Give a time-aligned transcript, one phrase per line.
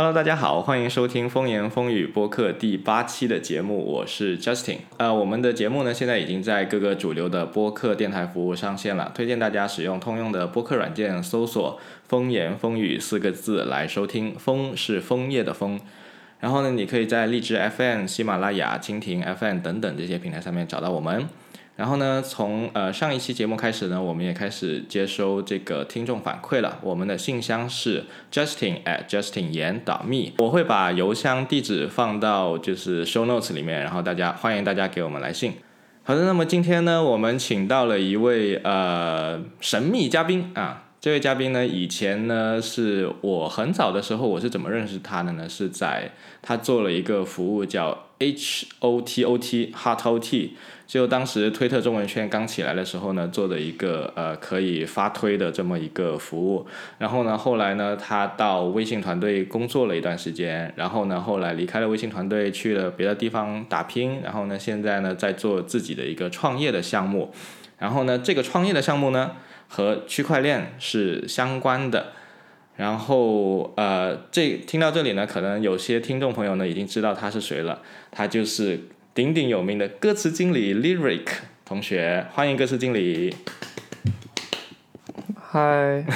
[0.00, 4.78] Hello，大家好，欢迎收听风言风语播客第八期的节目，我是 Justin。
[4.96, 11.78] 呃，我们的节目呢，现在已经在各个主流的播客电台服务上线了，推荐大家使用通用的播客软件，搜索
[12.08, 14.34] “风言风语”四个字来收听。
[14.38, 15.78] 风是枫叶的风。
[16.38, 21.28] 然后呢，你可以在荔枝 FM、喜马拉雅、蜻蜓 FM 等等这些平台上面找到我们。
[21.80, 26.78] 然后呢，从呃上一期节目开始呢，我们也开始接收这个听众反馈了。
[26.82, 35.54] 我们的信箱是 justin at justin 言 me，我会把邮箱地址放到就是 show notes 里面，然后大家欢迎大家给我们来信。
[36.02, 40.84] 好的，那么今天呢，我们请到了一位呃神秘嘉宾啊。
[41.00, 45.48] 这位嘉宾呢，以前呢是我很早的时候，我是怎么认识他的呢？
[45.48, 46.10] 是在
[46.42, 50.54] 他做了一个服务叫 H O T O T Hot O T，
[50.86, 56.66] 就当时推特中文圈刚起来的时候呢，做的一个呃可以发推的这么一个服务。
[56.98, 64.20] 然后呢，后来呢，他到微信团队工作了一段时间，然后呢，后来离开了微信团队，去了别的地方打拼。
[64.22, 67.32] 然后呢，现在呢，在做自己的一个创业的项目。
[67.78, 69.32] 然后呢，这个创业的项目呢。
[69.72, 72.06] 和区块链是相关的，
[72.80, 78.80] 然后呃，这听到这里呢，可能有些听众朋友呢已经知道他是谁了，他就是
[79.12, 81.26] 鼎鼎有名的歌词经理 Lyric
[81.66, 83.36] 同学，欢迎歌词经理。
[85.38, 86.02] 嗨。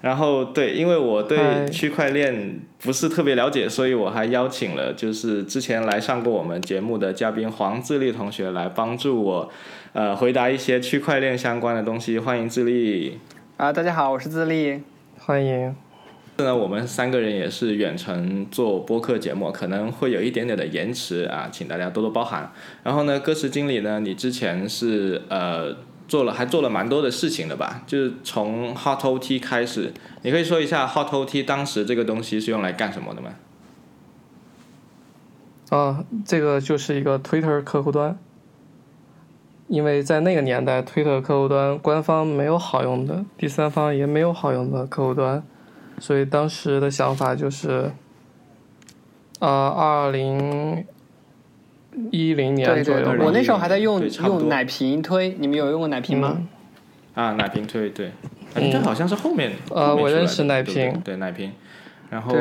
[0.00, 9.50] 然后对，因为我对区块链不是特别了解，所以我还邀请了就是之前来上过我们节目的嘉宾黄自立同学来帮助我。
[9.94, 13.18] 呃，回答一些区块链相关的东西，欢迎自立。
[13.58, 14.80] 啊，大家好，我是自立，
[15.18, 15.74] 欢迎。
[16.36, 22.52] 现在我们三个人也是远程做播客节目，可能会有一点点的延迟啊，请大家多多包涵。
[22.84, 27.82] 然后呢，歌词经理呢，你之前是呃做了还做了蛮多的事情的吧？
[27.84, 33.34] 就是从 Hot OT 开始，你可以说一下 Hot OT 当时这个东西是用来干什么的吗？
[35.70, 38.16] 啊，这个就是一个 Twitter 客户端。
[39.68, 45.42] 因为在那个年代，推特客户端官方没有好用的，第三方也没有好用的客户端，
[45.98, 47.92] 所以当时的想法就是，
[49.40, 50.86] 呃，二零
[52.10, 56.38] 一零年左右，我那时候还在用用奶瓶推，你们有用过奶瓶吗？
[57.14, 58.12] 啊，奶瓶推对，
[58.54, 61.52] 奶瓶推好像是后面呃，我认识奶瓶，对奶瓶，
[62.08, 62.34] 然后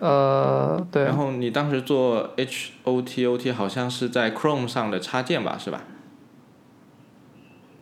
[0.00, 5.82] 呃对，然后你当时做 H O T O T 好像是在 Chrome 上的插件吧，是吧？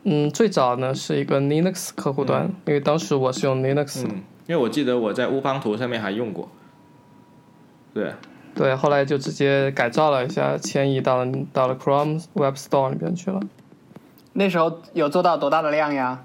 [0.05, 4.05] 嗯，最早呢是一个 Linux 客户端，因为当时我是用 Linux。
[4.05, 6.49] 嗯，因为我记得我在乌邦图上面还用过。
[7.95, 8.13] 对。
[8.55, 13.41] 对，后来就直接改造了一下，迁移到了到了 Chrome Web Store 里边去了。
[14.35, 16.23] 那时候有做到多大的量呀？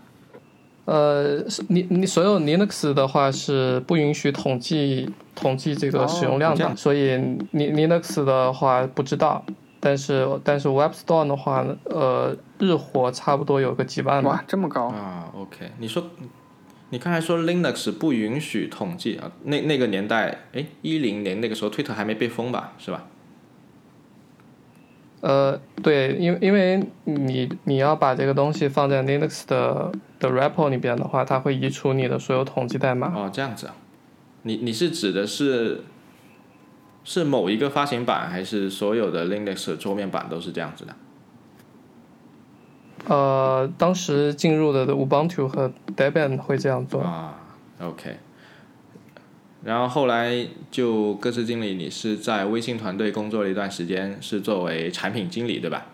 [0.83, 1.37] 呃，
[1.69, 7.17] 你你所有 Linux 的话是不允许统计统计这个使用量的，所以
[7.51, 9.45] 你 Linux 的话不知道。
[9.79, 16.03] 但是但是 Web Store 的话，呃，日活差不多有个几万哇，这么高啊！OK，你说，
[16.89, 19.31] 你刚才说 Linux 不允许统计啊？
[19.43, 22.73] 那那个年代，哎，一零年那个时候，Twitter 还没被封吧？
[22.79, 23.05] 是吧？
[25.21, 33.13] 呃，对，因为因为你你要把这个东西放在 Linux 的的 repo 里边的话，它会移除你的所有统计代码。
[33.15, 33.75] 哦，这样子啊？
[34.41, 35.83] 你你是指的是？
[37.09, 40.93] 是某一个发行版，还是所有的 Linux 桌面版都是这样子的？
[43.07, 46.99] 呃，当时进入的 Ubuntu 和 Debian 会这样做。
[47.01, 47.39] 啊
[47.79, 48.17] ，OK。
[49.63, 55.85] 然后后来就各自经理，你是在微信团队工作了一段时间，是作为产品经理对吧？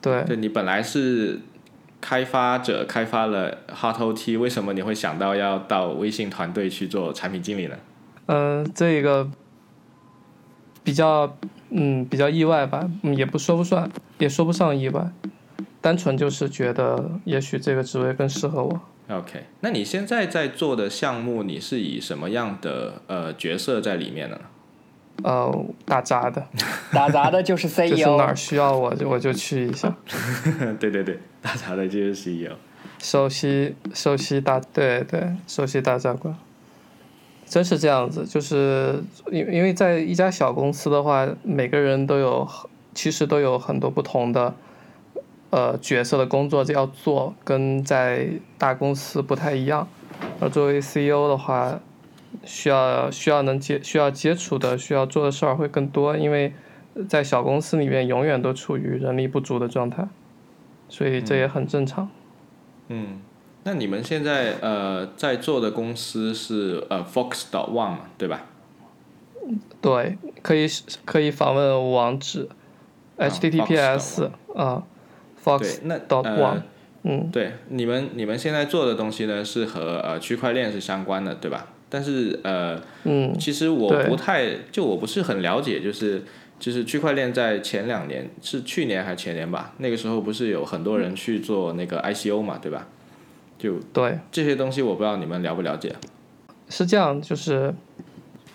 [0.00, 0.22] 对。
[0.22, 1.40] 对你本来是
[2.00, 7.76] 开发者，开发了 HotOT，为什么你会想到要到微信团队去做产品经理呢？
[8.26, 9.28] 嗯，这个。
[10.88, 11.36] 比较
[11.68, 15.06] 嗯比较意外吧，也不说不算，也说不上意外，
[15.82, 18.80] 单纯就是觉得也许这个职位更适合我。
[19.10, 24.40] OK，那你现在在做的项目，你是以什么样的呃角色在里面呢？
[25.24, 26.46] 呃，打杂的，
[26.90, 29.94] 打杂的就是 CEO， 就是哪儿需要我就我就去一下。
[30.80, 32.52] 对对对，打杂的就是 CEO，
[32.98, 36.34] 首席首席大对对首席大杂官。
[37.48, 39.02] 真是这样子，就是
[39.32, 42.46] 因因为在一家小公司的话，每个人都有
[42.94, 44.54] 其实都有很多不同的
[45.50, 48.28] 呃角色的工作要做，跟在
[48.58, 49.88] 大公司不太一样。
[50.40, 51.80] 而作为 CEO 的话，
[52.44, 56.52] 需要需要能接需要接触的需要做的事儿会更多，因为
[57.08, 60.06] 在小公司里面永远都处于人力不足的状态，
[60.88, 62.10] 所以这也很正常。
[62.88, 63.20] 嗯。
[63.68, 68.46] 那你们现在呃在做的公司是呃 Fox dot one 嘛，对吧？
[69.82, 70.66] 对，可以
[71.04, 72.48] 可以访问网址
[73.18, 74.82] ，https 啊
[75.44, 76.62] ，fox dot one，呃
[77.02, 81.66] 嗯，对，你们你们现在做的东西呢是和呃区块链是相关的，对吧？
[81.90, 86.22] 但是呃，嗯，其实我不太就我不是很了解，就是
[86.58, 92.86] 就是区块链在前两年是去年还是前年吧，那个时候不是有很多人去做那个 ICO 嘛，对吧？
[93.58, 95.96] 就对，这些东西我不知道你们了不了解。
[96.68, 97.74] 是这样，就是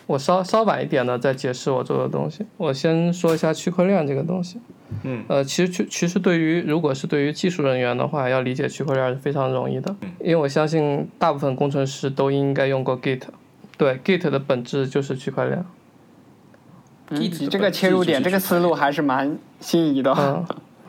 [0.07, 2.45] 我稍稍晚一点的再解释我做的东西。
[2.57, 4.59] 我先说一下区块链这个东西。
[5.03, 5.23] 嗯。
[5.27, 13.23] 呃，其实区其实对于如果是对于技术人员的话，要理解区块链是非常容易的，因为我相信大部分工程师都应该用过 Git。
[13.75, 15.65] 对，Git 的本质就是区块链。
[17.09, 20.13] 嗯，Git 你这个切入点，这个思路还是蛮新颖的。
[20.15, 20.45] 嗯，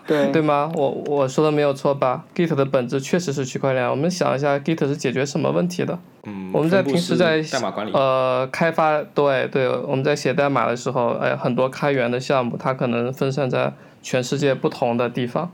[0.06, 0.70] 对对吗？
[0.74, 3.88] 我我说的没有错吧？Git 的本质确实是区块链。
[3.90, 5.98] 我们想一下，Git 是解决什么问题的？
[6.24, 13.72] 嗯，我们在平时在代码管理，呃，开发对对，我们在写代码的时候，哎，很多开源的项目，它可能分散在
[14.02, 15.50] 全世界不同的地方，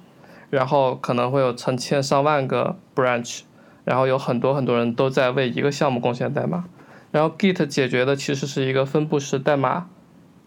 [0.50, 3.43] 然后可能会有成千上万个 branch，
[3.85, 6.64] 然后有很多很多人都在为一个项目贡献代码，
[7.12, 9.87] 然后 Git 解决的其实是一个分布式代码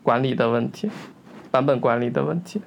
[0.02, 0.90] 管理的问题，
[1.52, 2.62] 版本管理的问题，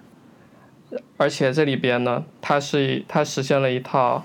[1.17, 4.25] 而且这里边呢，它是它实现了一套。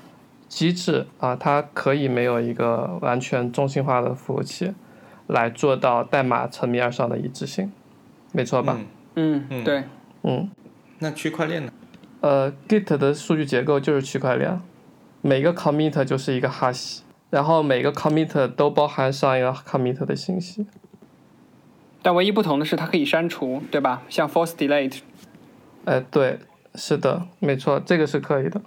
[0.51, 4.73] 机制啊，它可以没有一个完全中心化的服务器
[5.27, 7.71] 来做到代码层面上的一致性，
[8.33, 8.77] 没错吧？
[9.15, 9.85] 嗯，嗯，对，
[10.23, 10.51] 嗯，
[10.99, 11.71] 那区块链呢？
[12.19, 14.59] 呃，Git 的数据结构就是区块链，
[15.21, 16.99] 每个 commit 就是一个 hash，
[17.29, 20.65] 然后每个 commit 都包含上一个 commit 的信息。
[22.01, 24.03] 但唯一不同的是它可以删除，对吧？
[24.09, 24.99] 像 force delete，
[25.85, 26.39] 哎，对，
[26.75, 28.61] 是的，没错，这个是可以的。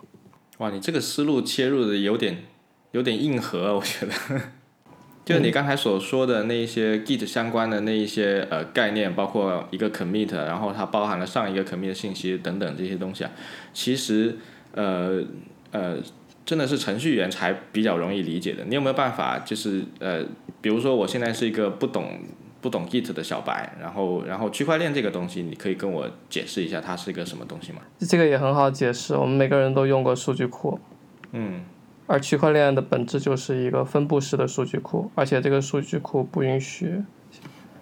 [0.58, 2.44] 哇，你这个思路切入的有点
[2.92, 4.12] 有点硬核、啊， 我觉得。
[5.24, 13.30] 就是你刚才所说的那一些 Git 相关的那一些呃概念，包括一个 commit，然后它包含了上一个 commit 的信息等等这些东西啊，
[13.72, 14.36] 其实
[14.74, 15.22] 呃
[15.70, 15.96] 呃
[16.44, 18.64] 真的是程序员才比较容易理解的。
[18.66, 20.22] 你有没有办法，就是呃，
[20.60, 22.20] 比如说我现在是一个不懂
[22.64, 27.82] 不懂 Git 的小白，然后然后区块链这个东西，你可以跟我解释一下它是一个什么东西吗？
[27.98, 30.80] 这个也很好解释，我们每个人都用过数据库。
[31.32, 31.60] 嗯。
[32.06, 37.02] 而区块链的本质就是一个分布式的数据库，而且这个数据库不允许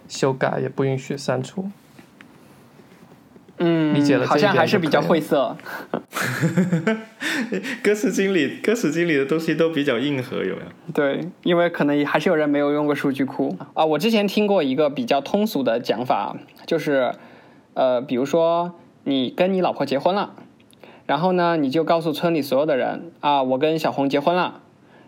[0.09, 1.69] 修改，也不允许删除。
[3.65, 5.55] 嗯，理解了好像还是比较晦涩。
[7.81, 10.67] 歌词经理，歌词经理的东西都比较硬核，有没有？
[10.93, 13.85] 对，因为可能还是有人没有用过数据库啊。
[13.85, 17.13] 我之前听过一个比较通俗的讲法，就是
[17.73, 18.73] 呃，比如说
[19.05, 20.33] 你跟你老婆结婚了。
[21.05, 24.61] 然后呢，你就告诉村里所有的人啊，我跟小红结婚了。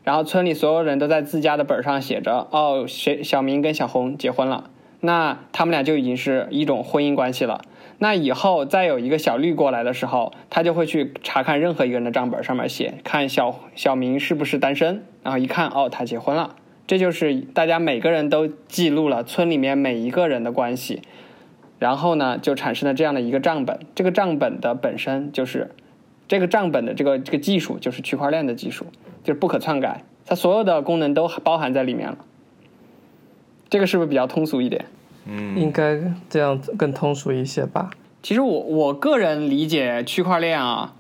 [0.04, 4.70] 然后村里所有人都在自家的本上写着，哦，谁小明跟小红结婚了。
[5.00, 7.62] 那他们俩就已经是一种婚姻关系了。
[7.98, 15.04] 那以后再有一个小绿过来的时候，他就会去查看任何一个人的账本，上面写看小小明是不是单身。
[15.24, 16.56] 然后一看，哦，他结婚了。
[16.88, 21.02] 这就是大家每个人都记录了村里面每一个人的关系，
[21.80, 23.80] 然后呢，就产生了这样的一个账本。
[23.96, 25.72] 这个账本的本身就是。
[26.28, 28.88] 这个账本的这个这个技术就是区块链的技术，
[29.24, 32.18] 就是不可篡改，它所有的功能都包含在里面了。
[33.70, 34.86] 这个是不是比较通俗一点？
[35.26, 37.90] 嗯，应该这样更通俗一些吧。
[38.24, 40.94] 其实我我个人理解区块链啊，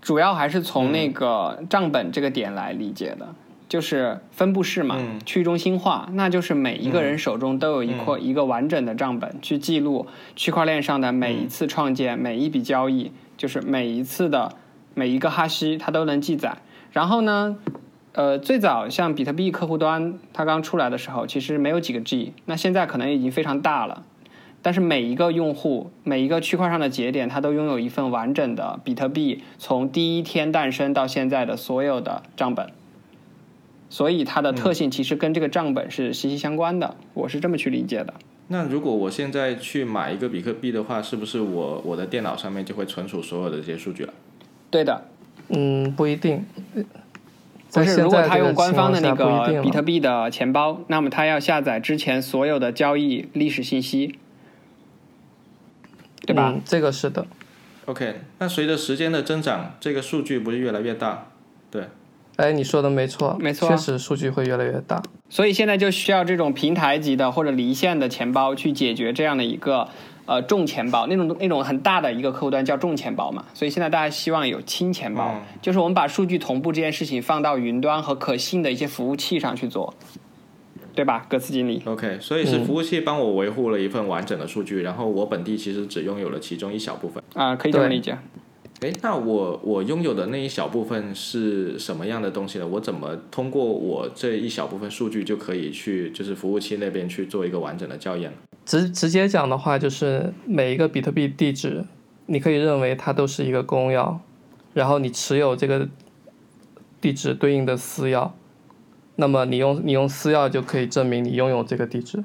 [0.00, 3.34] 主要还是从那个账本这个点来理解的，
[3.68, 13.12] 就是分布式嘛，嗯去中心化，那就是每一个人手中都有一块、一个完整的账本，去记录区块链上的每一次创建、每一笔交易。
[13.38, 14.56] 就是每一次的
[14.94, 16.56] 每一个哈希，它都能记载。
[16.90, 17.56] 然后呢，
[18.18, 24.04] 呃，最早像比特币客户端它刚出来的时候，其实没有几个 G，那现在可能已经非常大了。
[24.60, 32.72] 但是每一个用户、每一个区块上的节点，它都拥有一份完整的比特币从第一天诞生到现在的所有的账本。
[33.88, 38.14] 所以它的特性其实跟这个账本是息息相关的，我是这么去理解的。
[38.48, 44.12] 那如果我现在去买一个比特币的话，是不是我我的电脑上面就会存储所有的这些数据了？
[44.72, 45.04] 对的，
[45.50, 46.44] 嗯，不一定。
[47.72, 54.18] 不在是，如果他用官方的那个比特币的钱包，那么他要下载之前所有的交易历史信息，
[56.26, 56.52] 对吧？
[56.54, 57.26] 嗯，这个是的。
[57.84, 61.28] OK，那随着时间的增长，这个数据不是越来越大？
[61.70, 61.84] 对，
[62.36, 65.02] 哎，你说的没错，没错啊确实数据会越来越大。
[65.30, 69.88] 所以现在就需要这种平台级的或者离线的钱包去解决这样的一个
[70.28, 79.94] 呃重钱包那种那种很大的一个客户端叫重钱包嘛，所以现在大家希望有轻钱包，嗯就是我们把数据同步这件事情放到云端和可信的一些服务器上去做，
[80.94, 87.22] 对吧，格斯经理？OK，所以是服务器帮我维护了一份完整的数据，然后我本地其实只拥有了其中一小部分。
[87.32, 88.18] 啊、可以这么理解。
[88.80, 92.66] 诶，那我我拥有的那一小部分是什么样的东西呢？
[92.66, 98.32] 我怎么通过我这一小部分数据就可以去就是服务器那边去做一个完整的校验？
[98.68, 101.86] 直直接讲的话，就是每一个比特币地址，
[102.26, 104.18] 你可以认为它都是一个公钥，
[104.74, 105.88] 然后你持有这个
[107.00, 108.32] 地址对应的私钥，
[109.16, 112.22] 那么你用你用私钥就可以证明你拥有这个地址，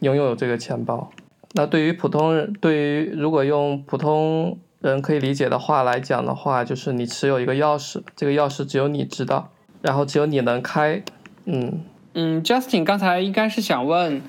[0.00, 1.10] 拥有这个钱包。
[1.52, 9.50] 那对于普通人，对于如果用普通人可以理解的话来讲的话，就是你持有一个钥匙，这个钥匙只有你知道，
[9.82, 11.02] 然后只有你能开，
[11.44, 11.80] 嗯，
[12.14, 14.22] 嗯，Justin 刚才应该是想问，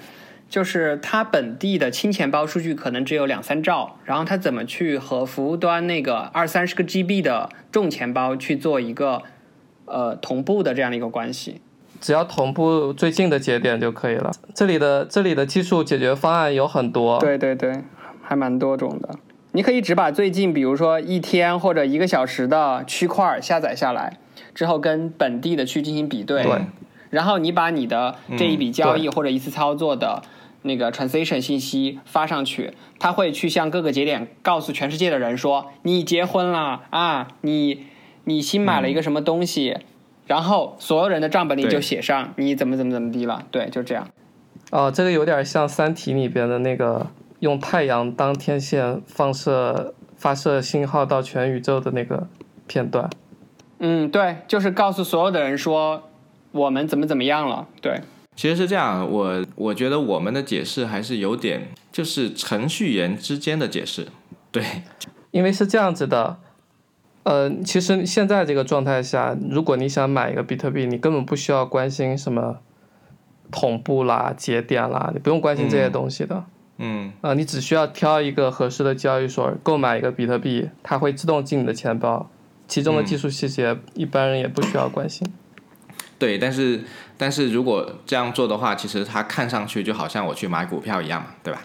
[0.50, 9.24] 就是它本地的轻钱包数据可能只有两三兆，然后它怎么去和服务端那个二三十个 GB 的重钱包去做一个
[9.86, 11.62] 呃同步的这样的一个关系？
[12.00, 14.32] 只要同步最近的节点就可以了。
[14.54, 17.82] 这里的这里的技术解决方案有很多，对对对，
[18.22, 19.16] 还蛮多种的。
[19.54, 24.20] 你可以只把最近，比如说一天或者一个小时的区块下载下来，
[24.54, 26.44] 之后跟本地的去进行比对。
[26.44, 26.62] 对
[27.10, 30.22] 然后你把你的这一笔交易或者一次操作的
[30.64, 37.86] 那个 transaction 信息发上去，他会去向各个节点告诉全世界的人说你结婚了啊，你
[38.26, 39.78] 你新买了一个什么东西，
[40.26, 44.08] 然后所有人的账本里就写上你怎么怎么怎么地了，对，就这样。
[44.72, 47.08] 哦，这个有点像《三体》里边的那个
[47.40, 52.28] 用太阳当天线放射发射信号到全宇宙的那个
[52.68, 53.10] 片段。
[53.80, 56.10] 嗯，对，就是告诉所有的人说
[56.52, 58.02] 我们怎么怎么样了，对。
[58.38, 64.08] 其实是这样，我我觉得我们的解释还是有点就是程序员之间的解释。
[64.52, 64.64] 对，
[65.32, 66.38] 因为是这样子的，
[67.24, 72.60] 呃，其实现在这个状态下，如果你想买一个比特币，你根本不需要关心什么
[73.50, 76.46] 同步啦、节点啦，你不用关心这些东西的。
[76.78, 82.30] 嗯呃，你只需要挑一个合适的交易所购买一个比特币，它会自动进你的钱包，
[82.68, 85.28] 其中的技术细节一般人也不需要关心。
[86.20, 86.84] 对，但是
[87.18, 91.62] 但是如果这样做的话，其实它看上去就好像我去买股票一样嘛，对吧？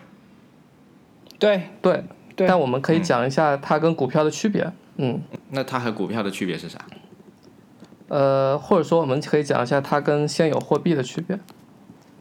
[1.39, 2.05] 对，对，
[2.37, 4.71] 对但我们可以讲一下它跟股票的区别。
[4.97, 6.79] 嗯，那它和股票的区别是啥？
[8.09, 11.39] 呃，或者说我们可以讲一下它跟现有货币的区别。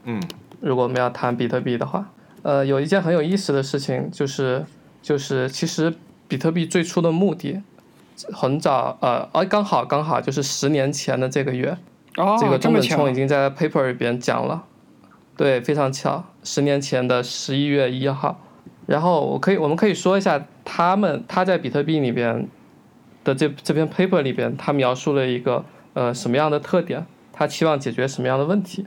[0.04, 0.20] 嗯
[0.60, 2.10] 如果我们要谈比特币的话，
[2.42, 4.64] 呃，有一件很有意思的事情，就是
[5.02, 5.92] 就是其实
[6.26, 7.60] 比特币最初的目的，
[8.32, 11.76] 很早呃，哎，刚好刚好就是十年前的这个月，
[12.16, 14.64] 哦，这个中本聪已经在 paper 里边讲了，
[15.36, 18.38] 对，非常巧，十年前的十一月一号。
[18.86, 22.48] 然后我可以，我们可以说一下他们他在比特币里边
[23.22, 25.64] 的这这篇 paper 里边，他描述了一个
[25.94, 28.86] 呃什么样的特点，他期望解决什么样的问题，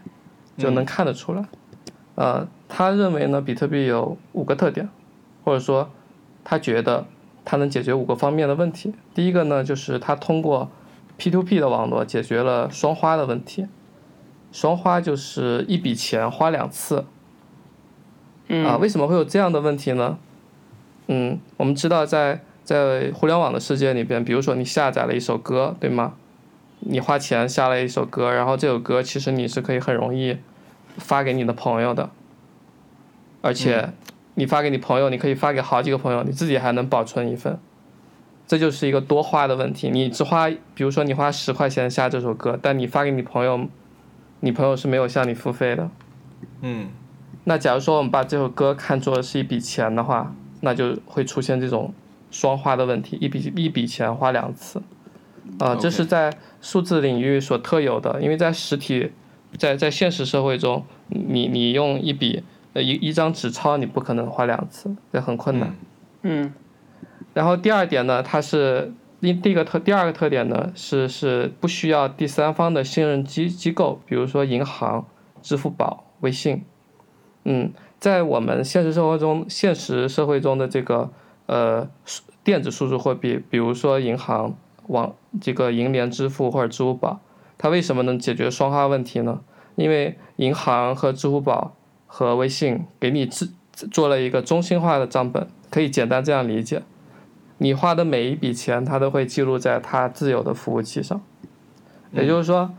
[0.57, 1.45] 就能看得出来。
[2.15, 4.89] 呃，他认为呢，比特币有五个特点，
[5.43, 5.89] 或者说
[6.43, 7.05] 他觉得
[7.45, 8.93] 他能解决五个方面的问题。
[9.13, 10.69] 第一个呢，就是他通过
[11.19, 13.67] P2P 的网络解决了双花的问题。
[14.51, 17.05] 双花就是一笔钱花两次
[18.47, 20.17] 嗯啊，为什么会有这样的问题呢？
[21.07, 26.13] 嗯，我们知道在在互联网的世界里边，比如说你下载了一首歌，对吗？
[26.79, 30.37] 你花钱下了一首歌，然后这首歌其实你是可以很容易
[30.97, 32.09] 发给你的朋友的，
[33.41, 33.91] 而且
[34.35, 37.59] 你发给你朋友，你可以发给好几个朋友，你自己还能保存一份，
[38.47, 39.89] 这就是一个多花的问题。
[39.89, 43.67] 你只花，比如说你花十块钱下这首歌，但你发给你朋友，
[44.41, 45.89] 你朋友是没有向你付费的。
[46.61, 46.87] 嗯
[47.47, 51.93] 那假如说我们把这首歌看作是一笔钱的话，那就会出现这种
[52.31, 54.81] 双花的问题，一笔一笔钱花两次，
[55.59, 59.11] 啊、这是在数字领域所特有的，因为在实体，
[59.59, 65.75] 在在现实社会中，你你用一笔呃一一张纸钞，你不可能花两次，这很困难。
[66.23, 66.51] 嗯
[67.35, 75.05] 然后第二点呢，它是第第一个特第二个特点呢是是不需要第三方的信任机机构，比如说银行、
[75.41, 76.63] 支付宝、微信。
[77.43, 81.11] 嗯，在我们现实生活中，现实社会中的这个
[81.47, 81.89] 呃
[82.41, 84.55] 电子数字货币，比如说银行、
[84.87, 87.19] 网这个银联支付或者支付宝，
[87.57, 89.41] 它为什么能解决双花问题呢？
[89.75, 91.75] 因为银行和支付宝
[92.07, 93.49] 和微信给你制
[93.91, 96.81] 做了一个中心化的账本，可以简单这样理解。
[97.57, 101.21] 你花的每一笔钱，它都会记录在它自有的服务器上。
[102.11, 102.73] 也就是说，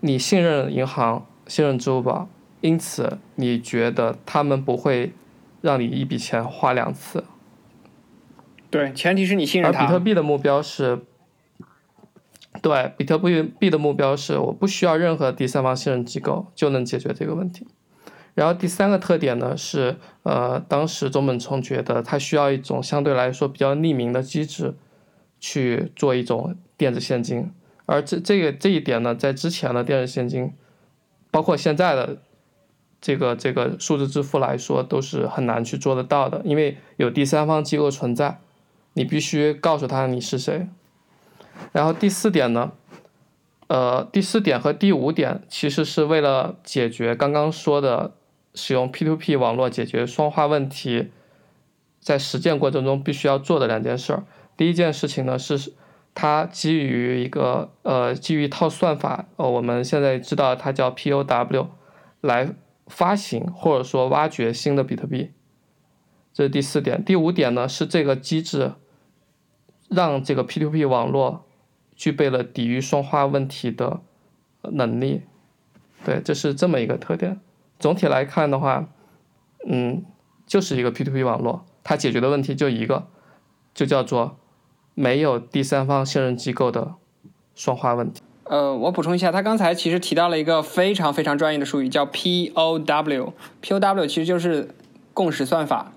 [0.00, 2.28] 你信任银行，信任支付宝，
[2.60, 5.12] 因此你觉得他们不会
[5.60, 7.24] 让你一笔钱花两次。
[8.70, 9.80] 对，前提是你信任他。
[9.80, 11.00] 而比特币的目标是，
[12.62, 17.66] 对，比特币币的目标是我不需要任何第三方信任机构就能解决这个问题。
[18.34, 24.74] 然后第三个特点呢是，呃，当时中本聪觉得他需要一种相对来说比较匿名的机制
[25.38, 27.52] 去做一种电子现金，
[27.84, 30.50] 而这这个这一点呢，在之前的电子现金，
[31.30, 32.22] 包括现在的
[33.02, 38.40] 这个这个数字支付来说，都是很难去做得到的，因为有第三方机构存在，
[38.94, 40.66] 你必须告诉他你是谁。
[41.72, 42.72] 然后第四点呢？
[43.66, 48.14] 呃，第四点和第五点其实是为了解决刚刚说的。
[48.54, 51.10] 使用 P2P 网络解决双花问题，
[52.00, 54.24] 在实践过程中必须要做的两件事儿。
[54.56, 55.72] 第一件事情呢是，
[56.14, 61.68] 它基于一个呃基于一套算法，呃我们现在知道它叫 POW，
[62.20, 62.54] 来
[62.86, 65.30] 发行或者说挖掘新的比特币。
[66.34, 67.04] 这是第四点。
[67.04, 68.72] 第五点呢是这个机制，
[69.88, 71.46] 让这个 P2P 网络
[71.94, 74.00] 具备了抵御双花问题的
[74.62, 75.22] 能力。
[76.04, 77.40] 对，这是这么一个特点。
[77.82, 78.86] 总体来看的话，
[79.68, 80.04] 嗯，
[80.46, 83.08] 就是一个 P2P 网络，它解决的问题就一个，
[83.74, 84.36] 就叫做
[84.94, 86.94] 没有第三方信任机构的
[87.56, 88.22] 双花问题。
[88.44, 93.32] 呃，我补充一下，他刚才其实提到了一个非常非常专业的术语，叫 POW。
[93.60, 94.68] POW 其实就是
[95.12, 95.92] 共识算法。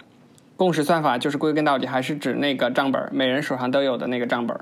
[0.58, 4.58] 共识算法就是归根到底还是指那个账本，每人手上都有的那个账本，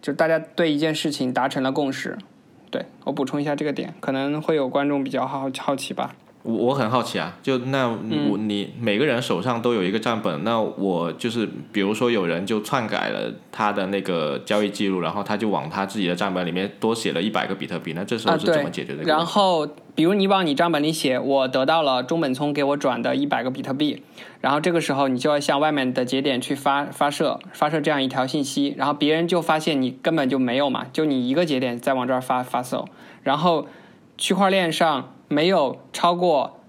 [0.00, 2.16] 就大家对一件事情达成了共识。
[2.70, 6.14] 对我补充一下这个点，可能会有观众比较好好奇吧。
[6.44, 19.02] 我我很好奇啊，就那我你每个人手上都有一个账本，那我就是比如说有人就篡改了他的那个交易记录，然后他就往他自己的账本里面多写了一百个比特币，那这时候是怎么解决的？
[19.02, 24.02] 然后比如你往你账本里写，我得到了中本聪给我转的一百个比特币，
[24.40, 32.88] 然后这个时候你就要向外面的节点去发发射发射这样一条信息，然后别人就发现你根本就没有嘛，就你一个节点在往这儿发发送，
[33.24, 33.66] 然后
[34.16, 35.12] 区块链上。
[35.28, 36.60] 没有超过，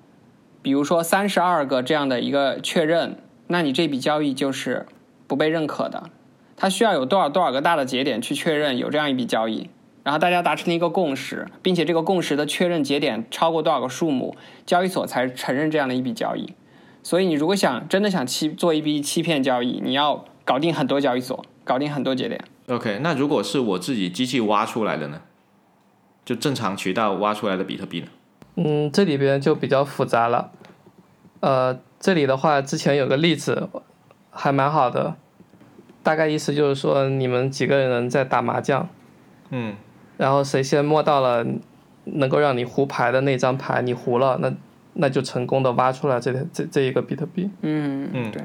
[0.61, 4.85] 比如说三十二个这样的一个确认，那你这笔交易就是
[5.25, 6.09] 不被认可的。
[6.57, 9.69] 它需要有多少多少个大的节点去确认有这样一笔交易，
[10.03, 16.53] 然后大家达成了一个共识，并且这个共识的确认节点超过多少个数目，交易所才承认这样的一笔交易。
[17.01, 22.43] 所以你如果想真的想欺做一笔欺骗交易，你要搞定很多交易所，搞定很多节点。
[22.67, 25.21] OK，那如果是我自己机器挖出来的呢？
[26.25, 28.07] 就正常渠道挖出来的比特币呢？
[28.61, 30.51] 嗯，这里边就比较复杂了。
[31.39, 33.69] 呃，这里的话，之前有个例子，
[34.29, 35.15] 还蛮好的。
[36.03, 38.89] 大概意思就是说，你们几个人在打麻将，
[39.51, 39.75] 嗯，
[40.17, 41.45] 然后谁先摸到了
[42.03, 44.53] 能够让你胡牌的那张牌，你胡了，那
[44.93, 47.49] 那就成功的挖出来这这这一个比特币。
[47.61, 48.43] 嗯嗯，对。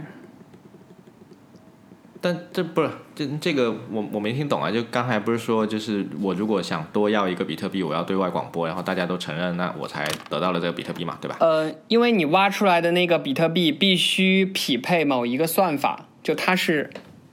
[2.24, 4.70] 但这不是这这个我我没听懂啊！
[4.70, 11.36] 就刚才不是说，就是我如果想多要一个比特币，我要对外广播，然后大家都承认，那我才得到了这个比特币嘛，对吧？
[11.40, 16.90] 呃，因为你挖出来的那个比特币必须匹配某一个算法，就它是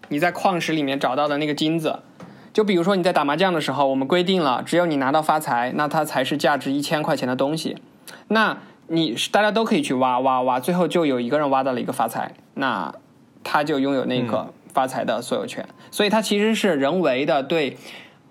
[0.10, 2.00] 你在矿石里面找到的那个金子。
[2.52, 7.78] 就比如说你在打麻将的时候，我们规定了，只有你拿到发财，那它才是价值一千块钱的东西。
[8.28, 12.94] 那你大家都可以去挖挖挖，最后就有一个人挖到了一个发财，那
[13.42, 14.54] 他就拥有那个。
[14.74, 17.78] 发财的所有权，所以它其实是人为的对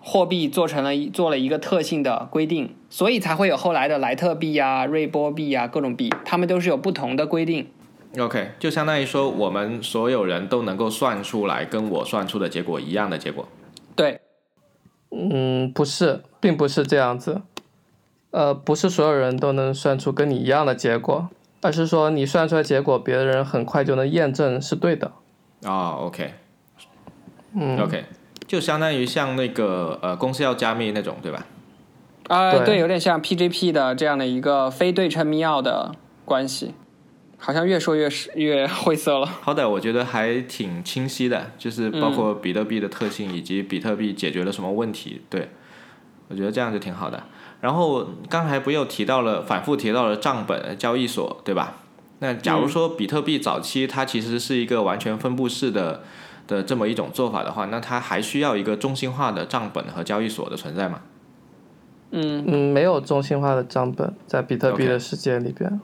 [0.00, 7.68] 货币做成了做了一个特性的规定，所以才会有后来的莱特币啊、瑞波币啊各种币，它们都是有不同的规定。
[8.18, 13.46] OK，就相当于说我们所有人都能够算出来跟我算出的结果一样的结果。
[13.94, 14.20] 对，
[15.10, 17.42] 嗯，不是，并不是这样子，
[18.30, 21.28] 呃，不是所有人都能算出跟你一样的结果，
[21.60, 25.12] 而是说你算出来结果，别人很快就能验证是对的。
[25.62, 26.32] 啊，OK，
[27.54, 28.04] 嗯，OK，
[28.46, 31.46] 就相当于像那个呃公司要加密那种，对吧？
[32.28, 35.92] 啊，对，有点像 PGP 的这样的一个非对称密钥的
[36.24, 36.72] 关系，
[37.38, 39.26] 好像越说越是越晦涩了。
[39.42, 45.50] 好歹我觉得还挺清晰的，就是包括比特币的特性以及比特币解决了什么问题，对，
[46.28, 47.22] 我觉得这样就挺好的。
[47.60, 51.79] 然后刚才不又提到了，反复提到了账本交易所，对吧？
[52.20, 56.02] 那假如说比特币早期它其实是一个完全分布式的
[56.46, 61.00] 的这么一种做法的话，那它还需要一个中心化的账本和交易所的存在吗？
[62.12, 65.80] 嗯嗯，没有中心化的账本在比特币的世界里边。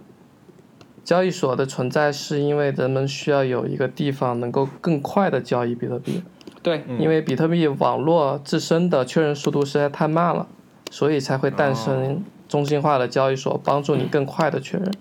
[1.05, 6.21] 交易所的存在是因为人们需要有一个地方能够更快的交易比特币。
[6.65, 10.49] 对，因为比特币网络自身的确认速度实在太慢了，
[10.91, 14.93] 所以才会诞生中心化的交易所，帮助你更快的确认。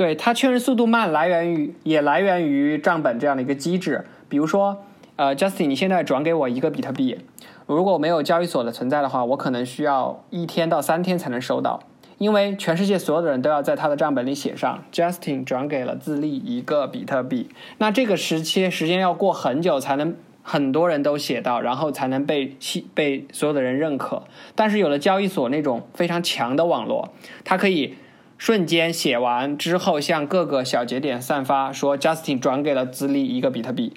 [0.00, 4.06] 对它确认速度慢，来源于也来源于账本这样的一个机制。
[4.30, 4.82] 比如说，
[5.16, 7.18] 呃，Justin，你现在转给我一个比特币，
[7.66, 11.80] 如果没有交易所的存在的话，我可能需要一天到三天才能收到，
[12.16, 17.50] 因为全世界所有的人都要在他的账本里写上 Justin 转给了自立一个比特币。
[17.76, 22.56] 那这个时期时间要过很久才能很多人都写到，然后才能被
[22.94, 24.22] 被所有的人认可。
[24.54, 27.10] 但是有了交易所那种非常强的网络，
[27.44, 27.96] 它可以。
[28.40, 33.92] 瞬间写完之后，向各个小节点散发，说 Justin 转给了资历一个比特币，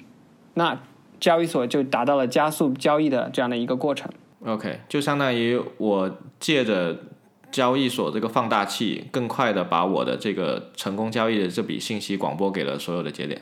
[0.52, 0.82] 那
[1.18, 4.12] 交易所就达到了加速交易的这样的一个过程。
[4.44, 6.94] OK，就相当于我借着
[7.50, 13.40] 交易所这个放大器，更快的把我的这个成功交易的这笔信息广播给了所有的节点。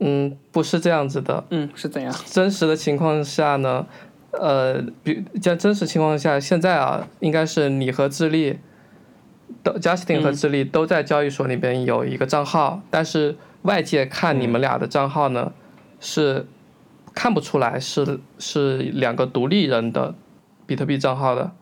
[0.00, 1.44] 嗯，不是这样子的。
[1.50, 2.12] 嗯，是怎样？
[2.26, 3.86] 真实的情况下呢？
[4.32, 8.58] 呃，比在真实情况下，现在啊，应该是你和智利。
[9.80, 15.52] Justin 和智利都在交易所里边有一个账号，但是外界看你们俩的账号呢，
[16.00, 16.46] 是
[17.14, 20.14] 看不出来是是两个独立人的
[20.66, 21.52] 比特币账号的。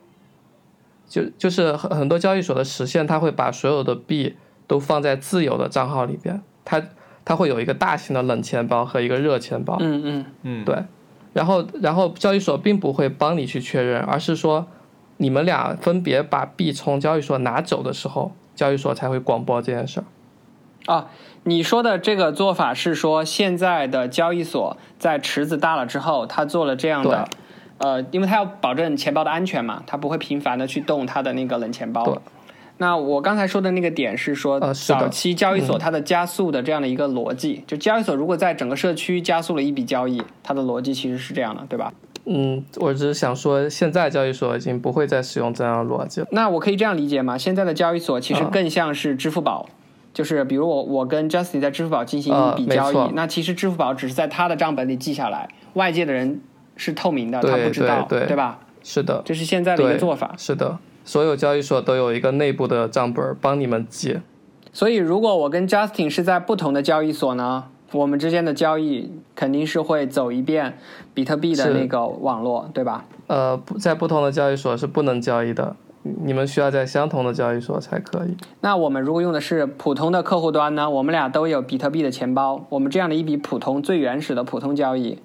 [1.08, 6.82] 就就是很很多交易所的实现，它会把所有的币都放在自有的账号里边，它
[7.24, 9.76] 它会有一个大型的冷钱包和一个热钱包。
[9.80, 10.84] 嗯嗯嗯，对，
[11.32, 14.66] 然后然后交易所并不会帮你去确认，而是说。
[15.22, 20.04] 你们俩分别把币从交易所拿走的时候，交易所才会广播这件事儿。
[20.92, 21.06] 啊，
[21.44, 27.28] 你说的这个做法是说，现在的交易所在池子大了之后，他做了这样的，
[27.78, 32.20] 呃，因为他要保证钱包的安全嘛，他不会频繁的去动他的那个冷钱包。
[32.78, 41.92] 那我刚才说的那个点是说，早期交易所它的加速的这样的一个逻辑，就交易所如果在整个社区加速了一笔交易，它的逻辑其实是这样的，对吧？
[42.24, 46.26] 嗯，我只是想说，现在交易所已经不会再使用这样的逻辑了。
[46.30, 47.36] 那我可以这样理解吗？
[47.36, 49.68] 现在的交易所其实更像是支付宝，
[50.14, 56.40] 就是比如我我跟 Justin 在支付宝进行一笔交易，那其实支付宝只是在他的账本里记下来，外界的人
[56.76, 58.60] 是透明的，他不知道，对吧？
[58.84, 60.34] 是的，这是现在的一个做法。
[60.38, 64.20] 是的，所有交易所都有一个内部的账本帮你们记。
[64.72, 67.64] 所以，如果我跟 Justin 是在不同的交易所呢？
[67.92, 70.78] 我们之间的交易肯定是会走一遍
[71.14, 73.04] 比特币的那个网络，对吧？
[73.26, 78.36] 呃，在不同的交易所是不能交易的，你们需要在相同的交易所才可以。
[78.60, 80.88] 那我们如果用的是普通的客户端呢？
[80.88, 85.18] 我们俩都有比特币的钱包，我们这样的一笔普通最原始的普通交易，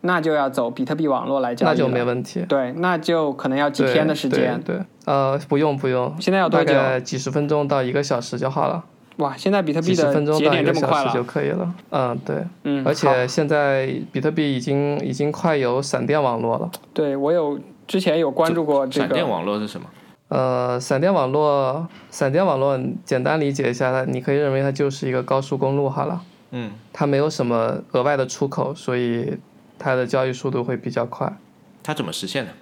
[0.00, 1.68] 那就要走比特币网络来交易。
[1.70, 2.44] 那就没问题。
[2.48, 4.60] 对，那就可能要几天的时间。
[4.64, 6.74] 对，呃，不用不用，现在要多久？
[7.00, 8.84] 几十分钟到一个小时就好了。
[9.18, 11.74] 哇，现在比特币的节点这么快了，就可以了。
[11.90, 16.70] 嗯，对，嗯，而且现在比特币已经已经快有闪电网络了。
[16.94, 19.06] 对，我有之前有关注过这个。
[19.06, 19.86] 闪电网络是什么？
[20.28, 26.22] 呃，闪电网络，闪电网络简单理解一下，它你可以认为它就是一个高速公路好了。
[26.52, 26.70] 嗯。
[26.92, 29.36] 它没有什么额外的出口，所以
[29.78, 31.36] 它的交易速度会比较快。
[31.82, 32.52] 它怎么实现的？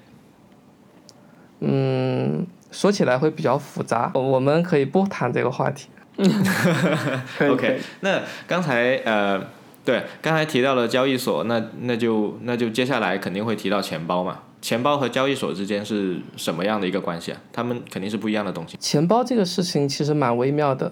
[1.61, 5.89] 嗯，说起来会比较复杂，我们可以不谈这个话题。
[7.41, 9.39] OK，那刚才呃，
[9.85, 14.39] 对，刚才提到了交易所，那那就那就接下来肯定会提到钱包嘛。
[14.63, 17.41] 钱包和交易所之间是什么样的一个关系啊？
[17.53, 18.77] 他们肯定是不一样的东西。
[18.81, 20.91] 钱包这个事情其实蛮微妙的，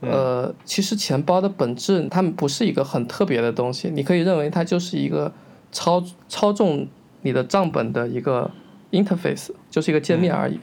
[0.00, 5.32] 呃，其实钱包的本质它们不是一个很特别的东西，你可以认为它就是一个
[5.72, 6.86] 操操纵
[7.22, 8.50] 你的账本的一个
[8.90, 10.60] interface，就是一个界面而已。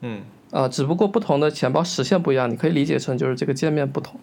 [0.00, 0.22] 嗯。
[0.52, 4.18] 啊，只不过不同的钱包实现不一样，你可以理解成就是这个界面不同，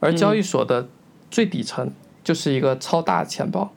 [0.00, 0.88] 而交易所的
[1.30, 1.90] 最底层
[2.24, 3.70] 就是一个超大钱包，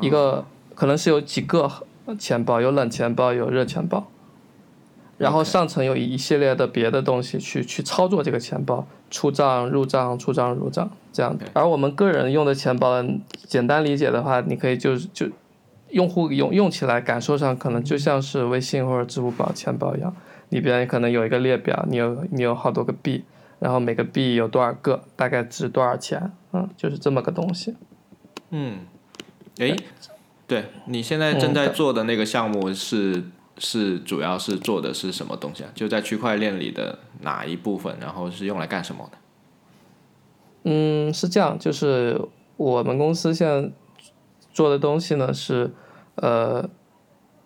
[0.00, 1.70] 一个可能是有几个
[2.18, 4.08] 钱包，有冷钱包，有热钱包，
[5.16, 11.46] 然后上层有一系列的别的东西去去操作这个钱包，出账入账出账入账这样的。
[11.52, 13.02] 而我们个人用的钱包，
[13.46, 15.26] 简单理解的话，你可以就就
[15.90, 20.14] 用户用用起来感受上可能就像是微信或者支付宝钱包一样。
[20.50, 23.24] 里边可能有一个列表，你有你有好多个币，
[23.58, 27.74] 然后每个币有多少个，大概值多少钱，嗯，就是这么个东西。
[28.50, 28.78] 嗯，
[29.58, 29.76] 诶，
[30.46, 33.24] 对你现在正在做的那个项目是
[33.58, 35.70] 是主要是做的是什么东西啊？
[35.74, 37.94] 就在区块链里的哪一部分？
[38.00, 39.18] 然后是用来干什么的？
[40.64, 42.18] 嗯，是这样，就是
[42.56, 43.70] 我们公司现在
[44.52, 45.70] 做的东西呢是
[46.14, 46.66] 呃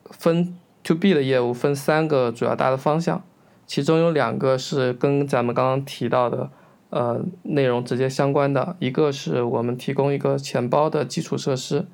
[0.04, 0.56] 分。
[0.84, 3.22] To B 的业务分三个主要大的方向，
[3.66, 6.50] 其中有两个是跟咱们刚刚提到的
[6.90, 11.86] 呃内容直接相关的，一个是我们提供一个钱包的基础设施，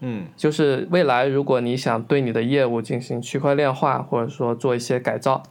[0.00, 5.42] 嗯，就是未来如果你想对你的业务进行区块链化，或者说做一些改造，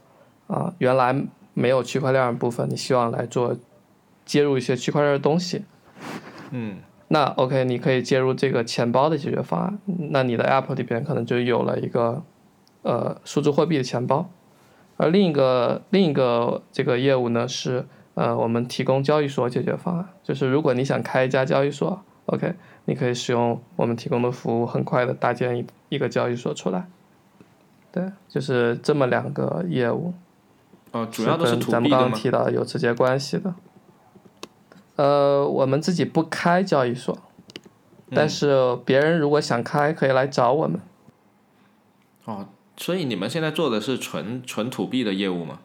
[0.46, 1.20] 啊，原来
[1.56, 3.58] 没有区块链的部分，你希望来做
[4.24, 5.66] 接入一些区块链的东西，
[6.52, 6.78] 嗯
[7.08, 9.80] 那 OK，你可以接入这个钱包的解决方案。
[9.86, 12.24] 那你的 App 里边可能就有了一个
[12.86, 14.30] 呃数字货币的钱包，
[14.98, 22.54] 而另一个另一个这个业务呢是呃我们提供交易所解决方案，就是如果你想开一家交易所，OK，
[22.86, 26.88] 你可以使用我们提供的服务，很快的搭建一一个交易所出来。
[27.92, 30.14] 对，就是这么两个业务。
[30.92, 32.14] 哦，主要都是跟咱们刚刚？
[32.14, 33.54] 提到有直接关系的。
[34.96, 37.18] 呃，我们自己不开交易所，
[38.12, 40.80] 但嗯是别人如果想开，可以来找我们。
[42.24, 45.60] 哦，所以你们现在做的是纯纯土币的业务吗？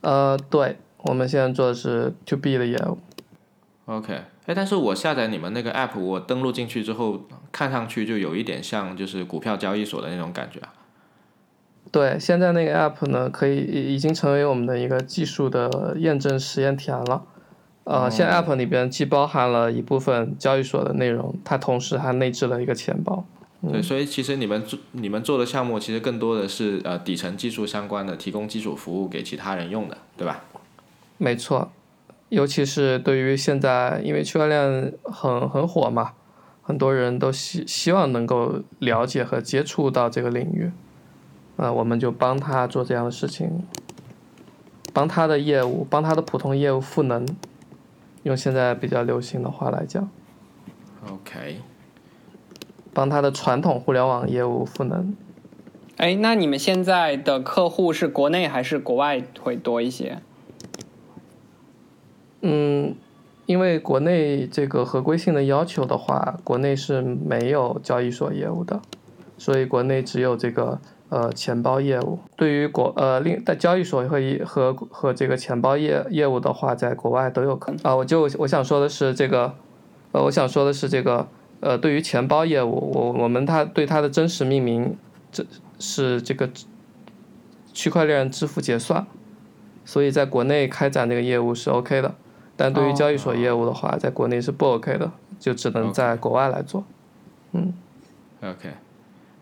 [0.00, 2.98] 呃，对，我们现在做的是 to B 的业务。
[3.86, 10.72] OK，哎，但是我下载你们那个 app，我登录进去之后，看上去就有一点像就是股票交易所的那种感觉啊。
[11.90, 17.24] 对，现在那个 app 呢，可以已已经成为我们的一个技术的验证实验田了。
[17.84, 23.24] 呃，现在 app 里边既包含了一部分交易所的内容，它同时还内置了一个钱包。
[23.70, 30.42] 对，所以其实你们做你们做的项目，其实更多的是呃底层技术相关的，提供基础服务给其他人用的，对吧？
[31.18, 31.70] 没错，
[32.30, 36.14] 尤其是对于现在，因为区块链很很火嘛，
[36.62, 40.72] 很多人都希希望能够了解和接触到这个领域，
[41.56, 43.62] 啊、我们就帮他做这样的事情，
[44.92, 47.24] 帮他的业务，帮他的普通业务赋能，
[48.24, 50.10] 用现在比较流行的话来讲
[51.08, 51.60] ，OK，
[52.92, 55.16] 帮他的传统互联网业务赋能。
[55.98, 60.18] 哎，那你们现在的客户是国内还是国外会多一些？
[62.40, 62.96] 嗯，
[63.46, 68.80] 因为国内这个合规性的要求的话，国内是没有交易所业务的，
[69.38, 72.18] 所以国内只有这个呃钱包业务。
[72.36, 77.94] 对于国呃另在交易所和一和和这个钱包业业务的话，在国外都有可能啊。
[77.94, 79.54] 我就我想说的是这个，
[80.10, 81.28] 呃，我想说的是这个
[81.62, 84.96] 呃，对于钱包业务，我我们它对它的真实命名，
[85.30, 85.46] 这
[85.78, 86.50] 是这个
[87.72, 89.06] 区块链支付结算，
[89.84, 92.16] 所以在国内开展这个业务是 OK 的。
[92.56, 96.84] 但对于哦交易所业务的话，在国内是不 OK 的，就只能在国外来做。
[97.52, 97.72] 嗯
[98.42, 98.70] OK，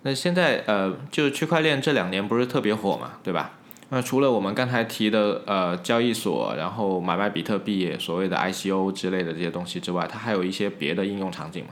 [0.03, 3.53] 那现在呃，就是区块链这两年不是特别火嘛，对吧？
[3.89, 11.71] 那除了我们刚才提的呃交易所，然后买卖比特币，所谓的 ICO 之类的这些东西之外，它还有一些别的应用场景吗？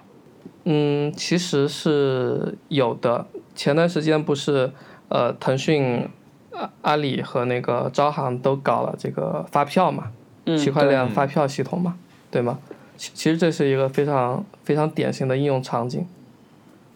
[0.71, 3.25] 嗯，其实是有的。
[3.55, 4.71] 前段时间不是
[5.09, 6.07] 呃，腾讯、
[6.53, 10.13] 阿阿里和那个招行都搞了这个发票嘛，
[10.45, 11.97] 嗯，区块链发票系统嘛，
[12.31, 12.59] 对吗？
[12.99, 16.07] 其其实这是一个非常非常典型的应用场景。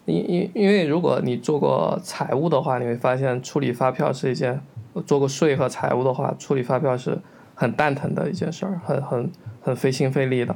[0.05, 4.61] 因因因为如果你做过财务的话，你会发现处理发票是一件
[5.07, 7.17] 做过税和财务的话，处理发票是
[7.55, 9.31] 很蛋疼的一件事儿，很很
[9.63, 10.55] 很费心费力的。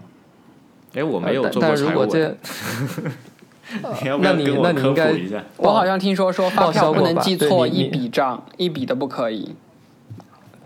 [0.97, 2.35] 哎，我没有呃做过但但如果财务啊，
[3.83, 5.43] 这 你要不要那你跟我科那你应该普一下？
[5.57, 9.55] 我好像听说说发报销票不能记错一笔账，一笔都不可以，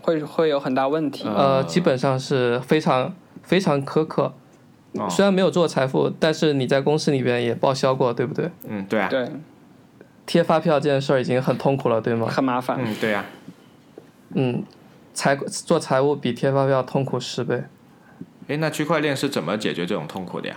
[0.00, 1.24] 会会有很大问题。
[1.26, 4.24] 嗯呃，基本上是非常非常苛刻。
[4.24, 8.50] 哦虽然没有做财富，但是你在公司里边也报销过，对不对？
[8.68, 9.26] 嗯，对啊，对，
[10.26, 12.26] 贴发票这件事儿已经很痛苦了，对吗？
[12.28, 12.78] 很麻烦。
[12.78, 13.24] 嗯，对啊。
[14.34, 14.62] 嗯，
[15.14, 17.64] 财做财务比贴发票痛苦十倍，
[18.48, 20.56] 哎，那区块链是怎么解决这种痛苦的呀？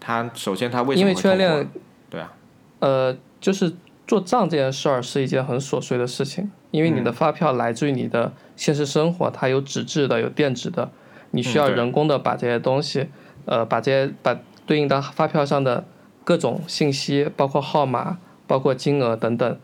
[0.00, 1.68] 它首先它为什么会因为区块链，
[2.08, 2.32] 对啊，
[2.78, 3.74] 呃，就是
[4.06, 10.90] 做账这件事儿是一件很琐碎的事情，因为你嗯的发票来自于你的现实生活，它有纸质的，有电子的，
[11.32, 13.08] 你需要人工的把这些东西，
[13.44, 15.84] 呃，把这些把对应的发票上的
[16.24, 19.58] 各种信息，包括号码、包括金额等等，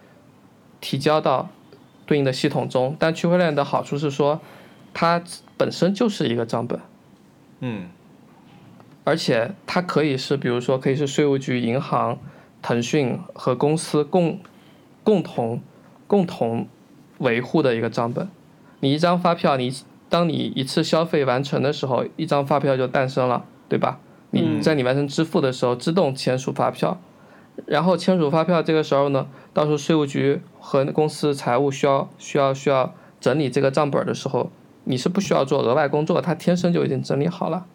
[0.81, 1.49] 提交到
[2.05, 2.95] 对应的系统中。
[2.99, 4.41] 但区块链的好处是说，
[4.93, 5.23] 它
[5.57, 6.79] 本身就是一个账本。
[7.67, 7.89] 嗯
[9.05, 12.19] 而且它可以是，比如说可以是税务局、银行、
[12.61, 14.39] 腾讯和公司共
[15.03, 15.63] 共同
[16.07, 16.69] 共同
[17.19, 18.29] 维护的一个账本。
[18.81, 19.73] 你一张发票，你
[20.11, 23.99] 当你一次消费完成的时候，一张发票就诞生了，对吧？
[24.31, 27.01] 你嗯在你完成支付的时候，自动签署发票，
[27.67, 34.51] 然后签署发票这个时候呢，到时候税务局和公司财务需要需要需要整理这个账本的时候，
[34.85, 37.67] 你是不需要做额外工作，它天生就已经整理好了。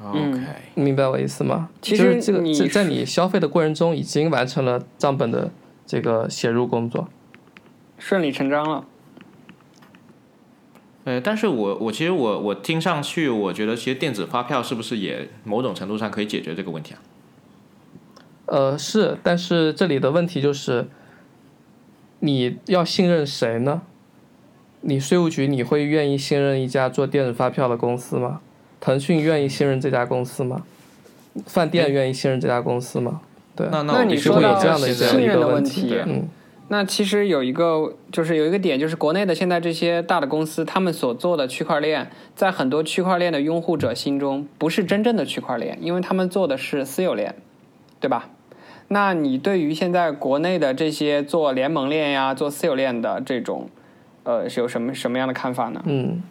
[0.00, 0.40] ，OK，
[0.74, 1.68] 明白我意思吗？
[1.82, 5.50] 其实就是这个你在在你消费的过程中已经完成了账本的
[5.84, 7.08] 这个写入工作。
[7.98, 8.84] 顺理成章了。
[11.04, 17.00] 呃，但是我我其实我我听上去，我觉得其实电子发票是不是也某种程度上可以解决这个问题啊？
[18.46, 20.88] 呃，是，但是这里的问题就是，
[22.20, 23.82] 你要信任谁呢？
[24.80, 28.40] 你税务局你会愿意信任一家做电子发票的公司吗？
[28.80, 30.62] 腾讯愿意信任这家公司吗？
[31.46, 33.20] 饭店愿意信任这家公司吗？
[33.56, 36.28] 对，那那你说有这样的信任的一个问问题，嗯
[36.70, 47.34] 那其实有一个就是有一个点，就是国内的现在这些大的公司，他们所做的区块链，在很多区块链的拥护者心中，不是真正的区块链，因为他们做的是私有链，
[48.00, 48.28] 对吧？
[48.88, 53.70] 那你对于现在国内的这些做联盟链呀、做私有链的这种，
[54.28, 55.82] 呃，是有什么什么样的看法呢？
[55.86, 56.22] 嗯，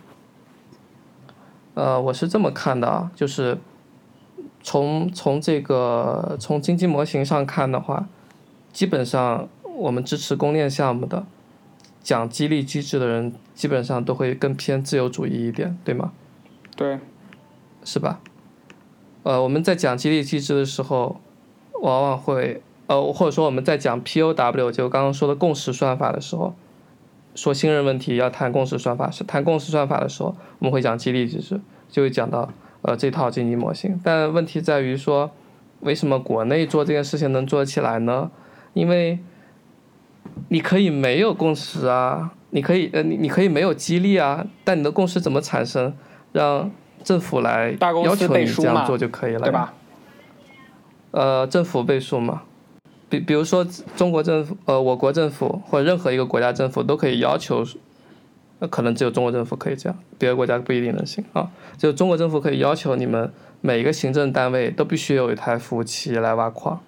[1.73, 3.57] 呃，我是这么看的啊，就是
[4.61, 8.07] 从从这个从经济模型上看的话，
[8.71, 11.25] 基本上我们支持公链项目的，
[12.03, 16.11] 讲激励机制的人，基本上都会更偏自由主义一点，对吗？
[16.75, 16.99] 对，
[17.83, 18.19] 是吧？
[19.23, 21.19] 呃，我们在讲激励机制的时候，
[21.81, 26.53] 往往会呃，或者说我们在讲 POW，就刚刚说的共识算法的时候，
[27.37, 32.49] 说信任问题要谈共识算法，是谈共识算法的时候，我们会讲激励机制，就会讲到
[32.81, 34.01] 呃这套经济模型。
[34.03, 35.29] 但问题在于说，
[35.81, 38.31] 为什么国内做这件事情能做起来呢？
[38.73, 39.19] 因为
[40.49, 45.93] 你可以没有共识啊，你可以呃你你可以没有激励啊，但你的共识怎么产生？
[46.33, 46.69] 让
[47.03, 49.51] 政府来要求你这样做就可以了，对？
[49.51, 49.73] 吧？
[51.11, 52.43] 呃，政府背书嘛，
[53.09, 53.65] 比比如说
[53.95, 57.65] 中国政府，呃，我国政府或者任何一个国家政府都可以要求，
[58.59, 61.51] 呃可能只有中国政府可以这样，别的国家不一定能行啊。
[61.77, 66.81] 就中国政府可以要求你们每一个行政单位都必须有一台服务器来挖矿，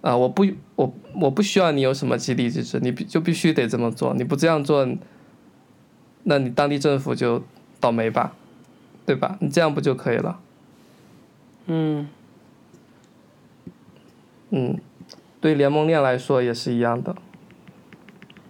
[0.00, 0.44] 啊，我不
[0.76, 4.88] 我我不需要你有什么激励机制，你必就必须得这么做，你不这样做，
[6.24, 7.42] 那你当地政府就
[7.78, 8.34] 倒霉吧，
[9.06, 9.36] 对吧？
[9.40, 10.40] 你这样不就可以了？
[11.66, 12.08] 嗯，
[14.50, 14.80] 嗯，
[15.42, 17.16] 对联盟链来说也是一样的。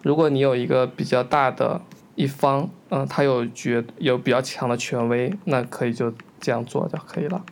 [0.02, 1.80] 如果你有一个比较大的
[2.16, 7.42] 一方，嗯、他有绝有比较强的权威，那可以就这样做就可以了。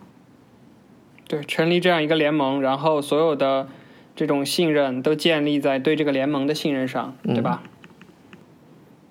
[1.26, 3.66] 对，成立这样一个联盟，然后所有的
[4.14, 7.62] 这种信任都建立在对这个联盟的信任上，对吧？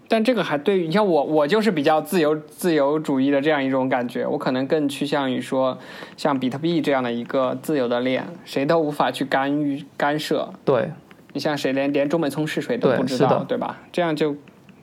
[0.09, 5.77] 但这个还对于你像我，我就是比较自由自由主义的这样一种感觉，我可能更趋向于说，
[6.17, 10.51] 像比特币这样的一个自由的链，谁都无法去干预干涉。
[10.65, 10.91] 对，
[11.33, 13.77] 你像谁连连中美聪是谁都不知道，对吧？
[13.91, 14.35] 这样就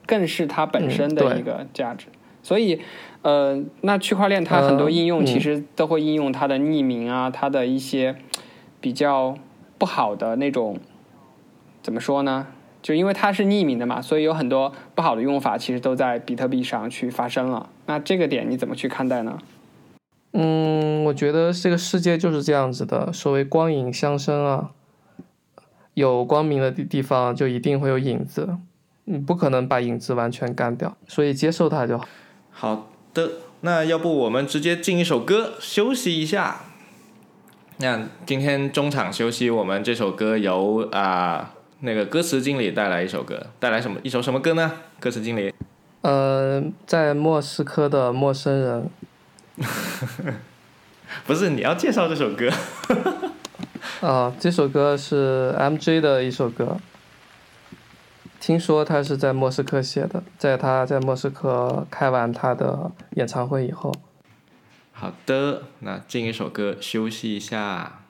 [0.07, 2.07] 更是它本身的一个价值。
[2.41, 2.81] 所以，
[3.23, 8.15] 呃，那区块链它很多呃应用嗯其实都会应用它的匿名啊，它的一些
[8.81, 9.37] 比较
[9.77, 10.79] 不好的那种，
[11.83, 12.47] 怎么说呢？
[12.87, 17.69] 就因为它是匿名的嘛，所以有很多不好的用法其实都在比特币上去发生了。
[17.87, 19.37] 那这个点你怎么去看待呢？
[20.35, 24.71] 嗯，我觉得这个世界就是这样子的，所谓光影相生啊，
[25.95, 28.57] 有光明的地地方就一定会有影子，
[29.07, 32.07] 你不可能把影子完全干掉，所以接受它就好。
[32.53, 36.61] 好的，那要不我们直接进一首歌休息一下。
[37.79, 44.73] 那今天中场休息，我们这首歌由啊、那个歌词经理带来一首歌，带来什么一首什么歌呢？
[44.99, 45.53] 歌词经理，
[46.01, 48.91] 呃，在莫斯科的陌生人，
[51.27, 52.51] 不是你要介绍这首歌，
[54.01, 56.79] 啊，这首歌是 MJ 的一首歌。
[58.41, 63.93] 听说他是在莫斯科写的，在他在莫斯科开完他的演唱会以后，
[64.93, 68.06] 好的，那进一首歌休息一下。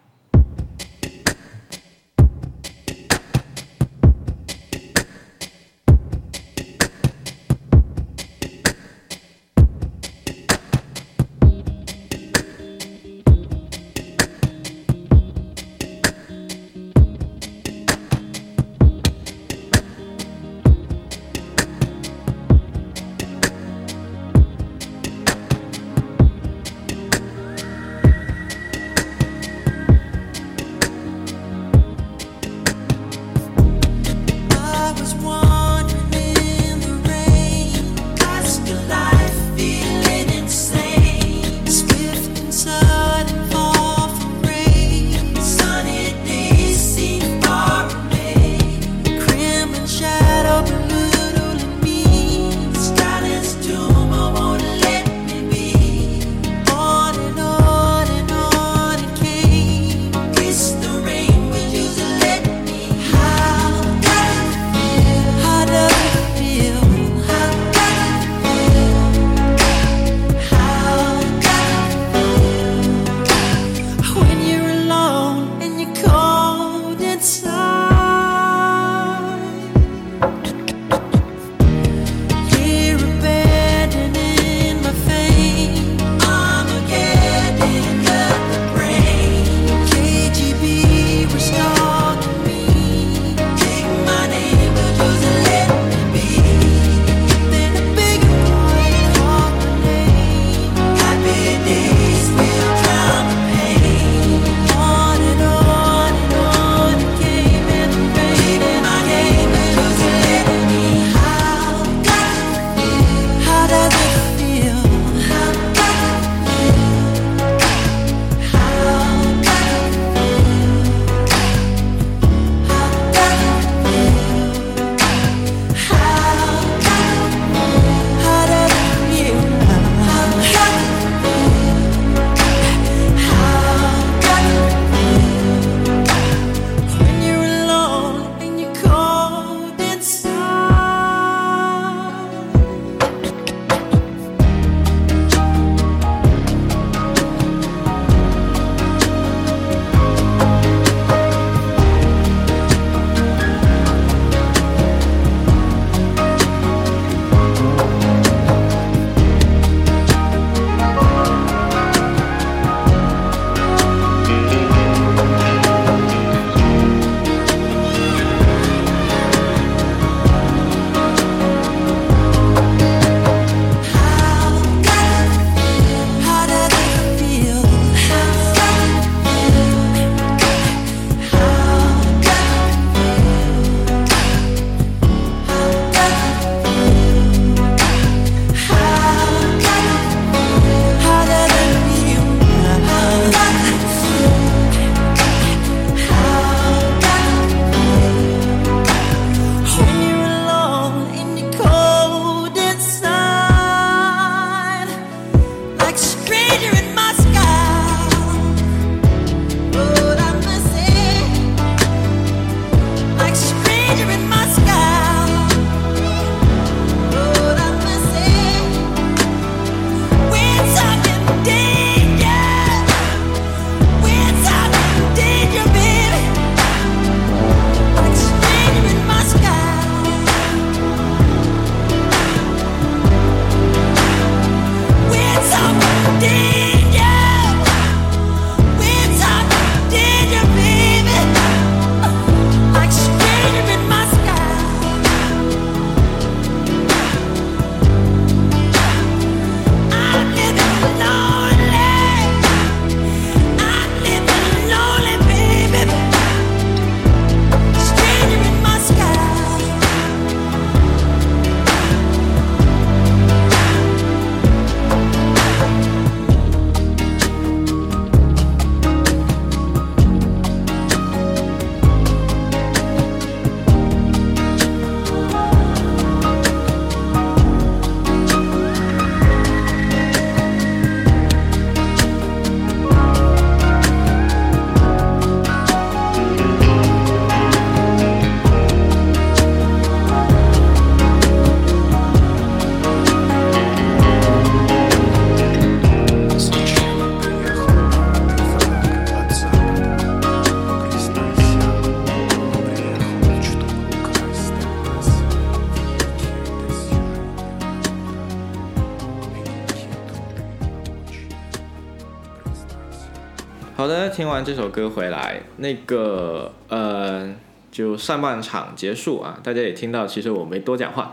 [314.17, 317.31] 听完这首歌回来，那个呃，
[317.71, 321.13] 就上半场结束啊，大家也听到，其实我没多讲话，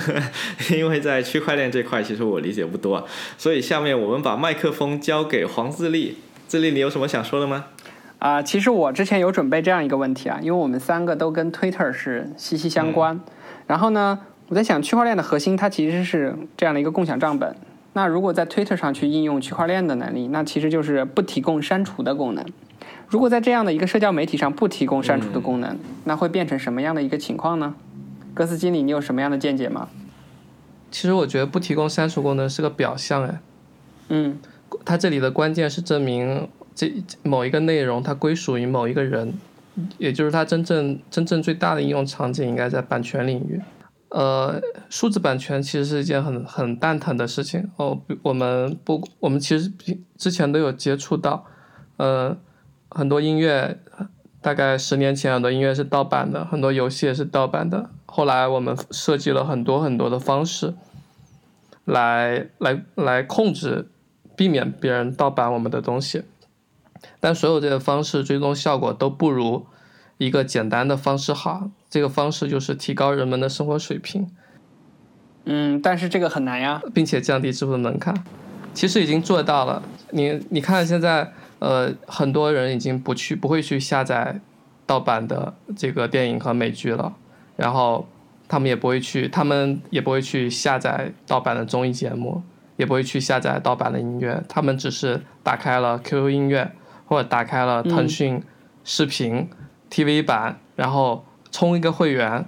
[0.70, 3.08] 因为在区块链这块，其实我理解不多，
[3.38, 7.64] 所以下面我们把麦克风交给黄自立，自立，你有什么想说的吗？
[8.18, 13.18] 啊，其实我之前有准备这样一个问题啊，因为我们三个都跟 Twitter 是息息相关，
[13.66, 14.18] 然后呢，
[14.48, 17.56] 我在想区块链的核心它其实是这样的一个共享账本。
[17.96, 22.44] 那如果在 Twitter 上去应用区块链的能力，那其实就是不提供删除的功能。
[23.08, 27.74] 如果在这样的一个社交媒体上不提供删除的功能，那会变成什么样的一个情况呢？
[28.34, 29.88] 格斯经理，你有什么样的见解吗？
[30.90, 33.40] 其实我觉得不提供删除功能是个表象，哎，
[34.10, 34.38] 嗯，
[34.84, 36.92] 它这里的关键是证明这
[37.22, 39.32] 某一个内容它归属于某一个人，
[39.96, 43.58] 也就是它真正真正最大的应用场景应该在版权领域。
[44.10, 48.00] 呃，数字版权其实是一件很很蛋疼的事情哦。
[48.22, 49.72] 我们不，我们其实
[50.16, 51.44] 之前都有接触到，
[51.96, 52.36] 呃，
[52.88, 53.80] 很多音乐，
[54.40, 57.90] 大概十年前很多音乐是盗版的，很多游戏也是盗版的。
[58.06, 60.74] 后来我们设计了很多很多的方式，
[61.84, 63.90] 来来来控制，
[64.36, 66.22] 避免别人盗版我们的东西。
[67.20, 69.66] 但所有这些方式最终效果都不如
[70.18, 71.68] 一个简单的方式好。
[71.88, 74.28] 这个方式就是提高人们的生活水平，
[75.44, 78.12] 嗯，但是这个很难呀，并且降低支付的门槛。
[78.74, 79.82] 其实已经做到了。
[80.10, 84.40] 你你看现在，呃，很多人已经不去不会去下载
[84.84, 87.14] 盗版的这个电影和美剧了，
[87.56, 88.06] 然后
[88.48, 92.42] 他们也不会去，他们也不会去下载盗版的综艺节目，
[92.76, 96.72] 也不会去下载盗版的音乐，他们只是打开了 QQ 音乐
[97.06, 98.42] 或者打开了腾讯
[98.84, 99.48] 视频
[99.88, 101.24] TV 版，然后。
[101.50, 102.44] 充一个会员，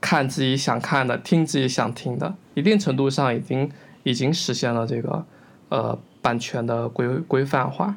[0.00, 3.70] 看自己想看的，听自己想听的，一定程度上已经
[4.02, 5.24] 已经实现了这个
[5.68, 7.96] 呃版权的规规范化。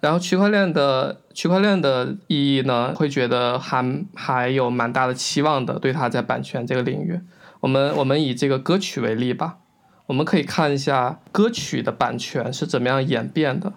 [0.00, 7.20] 然后区块链的区块链的意义呢，会觉得还还有蛮大的期望的，对它在版权这个领域。
[7.60, 9.58] 我们我们以这个歌曲为例吧，
[10.06, 13.72] 我们可以看一下歌曲的版权是怎么样演变的。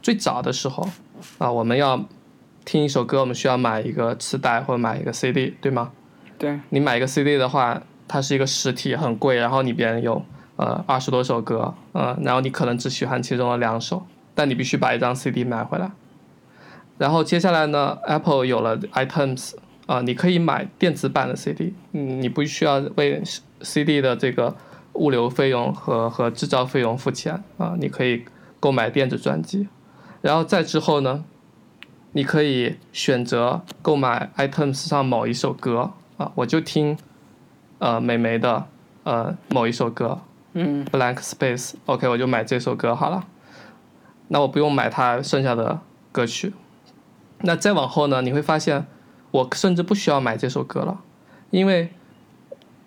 [0.00, 0.88] 最早的时候
[1.38, 2.04] 啊，我们要。
[2.68, 5.90] 听一首歌，我们需要买一个磁带或者买一个 CD，对吗？
[6.36, 6.60] 对。
[6.68, 10.22] 你买一个 CD 的话，它是一个实体，很贵，然后里边有
[10.56, 15.90] 呃二十多首歌，嗯，然后你可能只喜欢其中的两首，但你必须把一张 CD 买回来。
[16.98, 19.54] 然后接下来呢，Apple 有了 iTunes，
[19.86, 23.22] 啊，你可以买电子版的 CD，嗯，你不需要为
[23.62, 24.54] CD 的这个
[24.92, 28.26] 物流费用和和制造费用付钱啊，你可以
[28.60, 29.68] 购买电子专辑。
[30.20, 31.24] 然后再之后呢？
[32.18, 36.98] 你可以选择购买 iTunes 上某一首歌啊，我就听，
[37.78, 38.66] 呃，美眉的
[39.04, 40.20] 呃某一首歌，
[40.54, 43.24] 嗯，Blank Space，OK，我就买这首歌好了。
[44.26, 45.78] 那我不用买它剩下的
[46.10, 46.52] 歌曲。
[47.42, 48.84] 那再往后呢，你会发现，
[49.30, 51.00] 我甚至不需要买这首歌了，
[51.50, 51.92] 因为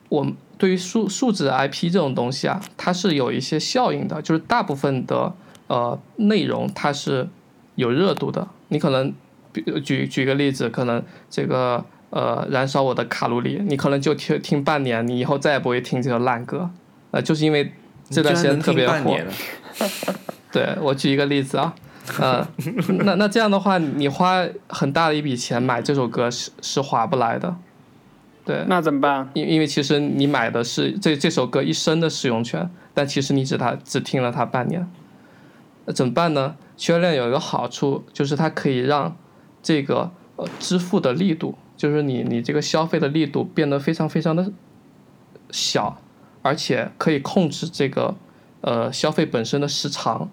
[0.09, 0.27] 我
[0.57, 5.33] 对于数数字 IP 这种东西啊，它是有一些效应的，就是大部分的
[5.67, 7.29] 呃内容它是
[7.75, 8.49] 有热度的。
[8.71, 9.13] 你可能，
[9.51, 16.69] 比举举个例子，可能这个呃燃烧我的卡路里，你可能就听听半年，你以后再也不会听这个烂歌，
[17.11, 17.73] 呃，就是因为
[18.09, 19.17] 这段时间特别火。
[20.53, 21.75] 对，我举一个例子啊，
[22.17, 22.47] 呃，
[23.03, 27.53] 那那这样的话，你花很大的一笔钱买这首歌是是划不来的。
[28.45, 28.63] 对。
[28.67, 29.29] 那怎么办？
[29.33, 34.89] 因因为其实你买的是这这首歌一生的使用权，但其实你只他只听了它半年，
[35.85, 36.55] 那怎么办呢？
[36.81, 39.15] 区块链有一个好处，就是它可以让
[39.61, 44.51] 这个呃支付的力度，就是你你这个消费的力度变得非常非常的
[45.51, 46.01] 小，
[46.41, 48.15] 而且可以控制这个
[48.61, 50.27] 呃消费本身的时长。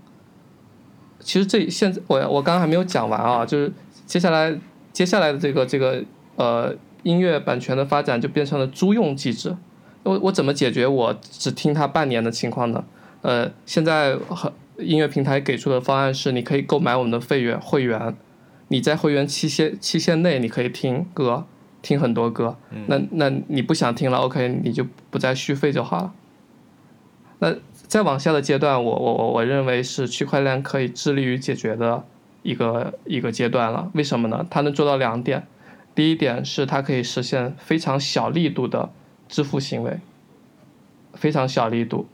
[1.20, 3.70] 其实这现在我我刚刚还没有讲完啊，就是
[4.06, 4.58] 接下来
[4.90, 6.02] 接下来的这个这个
[6.36, 9.54] 呃音乐版权的发展就变成了租用机制。
[10.02, 12.82] 我我怎么解决我只听它半年的情况呢？
[13.20, 14.50] 呃，现在很。
[14.78, 18.16] 音乐平台给出的方案是，你可以购买我们的会员会员，
[18.68, 21.44] 你在会员期限期限内，你可以听歌，
[21.82, 22.56] 听很多歌。
[22.86, 26.14] 那那你不想听了，OK，你就不再续费就好了。
[27.40, 32.04] 那再往下的阶段，我我我我认为是区块链可以致力于解决的
[32.42, 33.90] 一个一个阶段了。
[33.94, 34.46] 为什么呢？
[34.48, 35.44] 它能做到两点，
[35.94, 38.90] 第一点是它可以实现非常小力度的
[39.28, 39.98] 支付行为，
[41.14, 42.06] 非常小力度。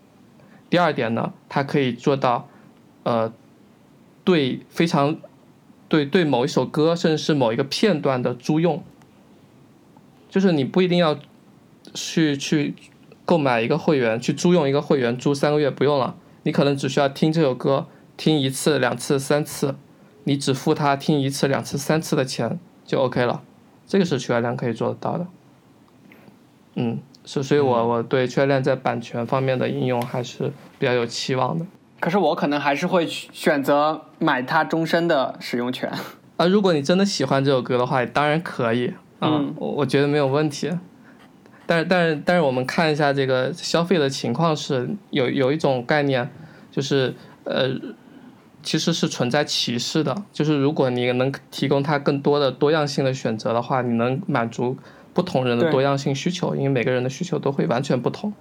[0.71, 2.49] 第二点呢，它可以做到。
[3.05, 3.33] 呃，
[4.25, 5.17] 对，非常
[5.89, 8.83] 对对某一首歌，甚至是某一个片段的租用，
[10.29, 11.19] 就是你不一定要
[11.95, 12.75] 去去
[13.25, 17.87] 购买一个会员，去租用一个会员，租三个月不用了，你可能只需要听这首歌，
[18.17, 19.77] 听一次、两次、三次，
[20.25, 23.43] 你只付他听一次、两次、三次的钱就 OK 了，
[23.87, 25.27] 这个是区块链可以做得到的。
[26.77, 31.67] 嗯，所所以我我对区块链在版权方面的应用还是比较有期望的。
[32.05, 35.91] 可是我可能还是会选择买它终身的使用权。
[36.37, 38.89] 啊，如果你真的喜欢这首歌的话，当然可以。
[39.21, 39.55] 啊，嗯。
[39.57, 40.71] 我我觉得没有问题。
[41.65, 46.31] 但是但是但是我们看一下这个消费的情况是有有一种概念，
[46.71, 47.71] 就是呃，
[48.63, 54.77] 其实是存在歧视的，就是如果你能提供它更多的多样性的选择的话，你能满足
[55.15, 58.35] 不同人的多样性需求，因为每个人的需求都会完全不同，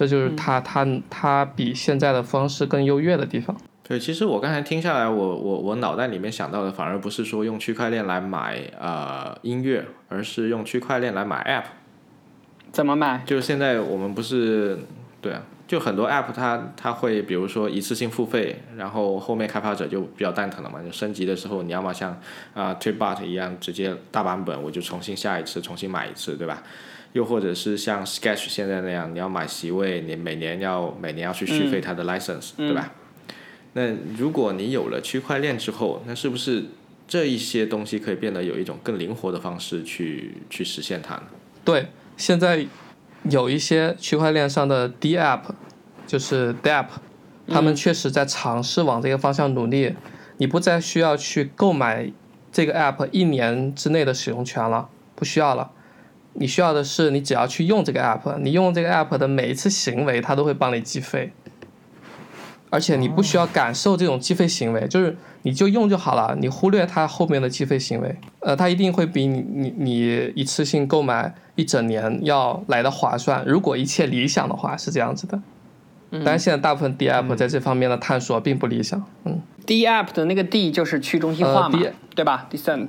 [0.00, 3.54] 这就是它它它比现在的方式更优越的地方。
[3.82, 11.64] 对，其实我刚才听下来，我我我脑袋里面想到的反而不是说用区块链来买呃音乐，而是用区块链来买 App。
[12.72, 13.22] 怎么买？
[13.26, 14.78] 就是现在我们不是
[15.20, 22.18] 对啊，就很多 App 它它会比如说一次性付费，然后后面开发者就比较蛋疼了嘛，就升级的时候你要么像
[22.54, 26.62] 啊、Tweetbot 一样直接大版本我就重新下一次，重新买一次，对吧？
[27.12, 32.92] 又或者是像 Sketch 现在那样，你要买席位，你每年要每年要去续费它的 license，、对吧？
[33.72, 36.66] 那如果你有了区块链之后，那是不是
[37.06, 41.22] 这一些东西可以变得有一种更灵活的方式去去实现它呢？
[41.64, 41.86] 对，
[42.16, 42.66] 现在
[43.30, 45.42] 有一些区块链上的 D app，
[46.06, 46.86] 就是 DApp，
[47.48, 49.94] 他们确实在尝试往这个方向努力。
[50.38, 52.10] 你不再需要去购买
[52.50, 55.70] 这个 app 一年之内的使用权了，不需要了。
[56.34, 61.32] 你需要的是，你只要去用这个 app，你用这个 app 的每一次行为，它都会帮你计费。
[62.72, 73.44] 而且你不需要感受这种计费行为，就是你就用就好了，你忽略它后面的计费行为，呃，它一定会比你你你一次性购买一整年要来的划算。
[73.44, 75.36] 如果一切理想的话，是这样子的。
[76.12, 81.78] 嗯但是现在大部分 D app 在这方面的探索并不理想，嗯 D app 的那个 D 就是去中心化嘛，
[82.14, 82.88] 对吧？Decent，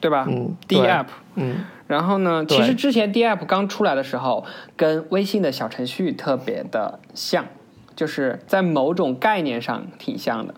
[0.00, 1.06] 对吧、嗯 d 对 app。
[1.34, 4.44] 嗯，然后呢，其实之前 D app 刚出来的时候，
[4.76, 7.46] 跟微信的小程序特别的像，
[7.94, 10.54] 就是在某种概念上挺像的，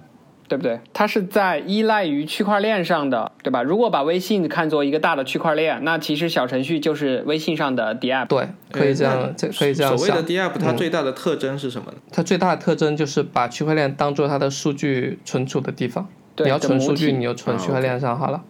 [0.48, 0.80] 对不对？
[0.94, 3.62] 它是在依赖于区块链上的，对吧？
[3.62, 8.26] 如果把微信看作一个大的区块链，那其实小程序就是微信上的 D app。
[8.28, 10.22] 对，可以这呃样，这可以这样所谓的。
[10.22, 11.98] D app 它嗯最大的特征是什么呢？
[12.10, 16.08] 它最大的特征就是把区块链当做它的数据存储的地方。
[16.34, 18.42] 对你要存数据，你就存啊区块链上好了。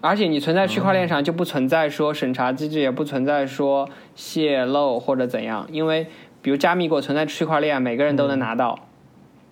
[0.00, 6.06] 而且你存在区块链上就不存在说审查机制，也不存在说泄露或者怎样，因为
[6.40, 8.78] 比如加密过存在区块链，每个人都能拿到。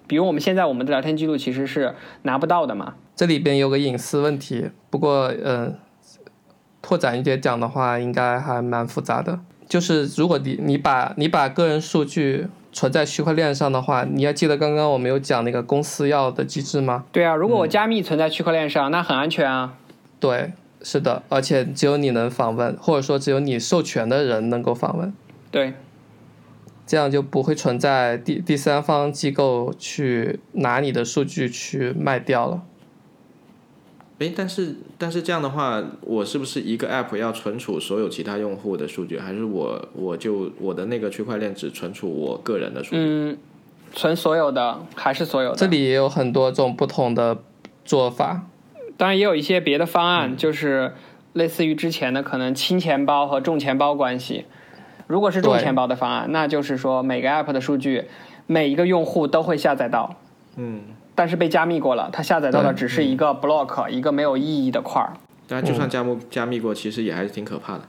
[0.07, 5.75] 比如我们现在我们的聊天记录其实是拿不到的嘛，这里边有个隐私问题，不过呃，
[6.81, 9.41] 拓展一点讲的话，应该还蛮复杂的。
[9.69, 17.05] 就是如果你你把你把个人数据存在区块链上的话，你要记得刚刚我们有讲那个公司要的机制吗？
[17.11, 19.75] 对啊，如果我加密存在区块链上，那很安全啊。
[20.27, 20.53] 对，
[20.83, 25.13] 是的，而且只有你能访问，或者说只有你授权的人能够访问，
[25.53, 25.75] 对，
[26.85, 32.63] 这样就不会存在第第三方机构去拿你的数据去卖掉了。
[34.19, 42.97] 诶，但是但是这样的话，我是不是一个 app 要存储所有其他用户的数据，还是我我就我的那个区块链只存储我个人的数据？
[42.99, 43.39] 嗯，
[43.93, 45.57] 存所有的还是所有的。
[45.57, 47.39] 这里也有很多种不同的
[47.85, 48.47] 做法。
[48.97, 50.95] 当然也有一些别的方案，就是
[51.33, 54.47] 类似于之前的可能轻钱包和重钱包关系。
[55.07, 58.09] 如果是重钱包的方案，那就是说每个 app 的数据，
[58.47, 60.17] 每一个用户都会下载到，
[60.57, 60.81] 嗯，
[61.15, 65.13] 但是被加密过了，它下载到的只是一个 block，一个没有意义的块儿。
[65.47, 67.83] 大家就算加密加密过，其实也还是挺可怕的。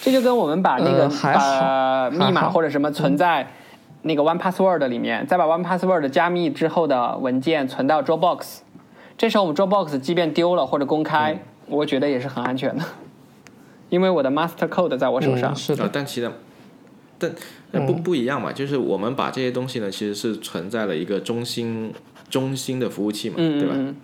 [0.00, 3.46] 这就跟我们把那个、呃把密码或者什么存在
[4.02, 8.60] 那个 One Password 里面，再把 One Password 加密之后的文件存到 Dropbox，
[9.18, 12.82] 这时候我们 Dropbox 即便丢了或者公开，嗯我觉得也是很安全的，
[13.90, 15.52] 因为我的 Master Code 在我手上。
[15.52, 16.30] 嗯，是的，，啊但其实
[17.18, 17.30] 但
[17.72, 21.92] 呃不不一样嘛，就是我们把这些东西呢，其实是存在了一个中心
[22.30, 23.94] 中心的服务器嘛，对吧？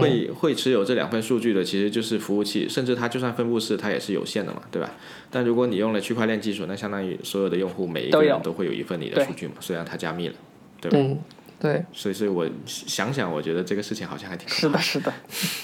[0.00, 4.90] 会会持有这两份数据的，其实就是服务器，甚至它就算分布式，它也是有限的嘛，对吧？
[5.30, 10.34] 但如果你用了区块链技术，那相当于所有的用户每一个人都会有一份你的数据嘛，虽然它加密了，
[10.80, 10.98] 对吧？
[11.00, 11.18] 嗯，
[11.60, 14.78] 对，所以，所以我想想，我觉得这个事情好像还挺可是的。
[14.78, 15.12] 是的，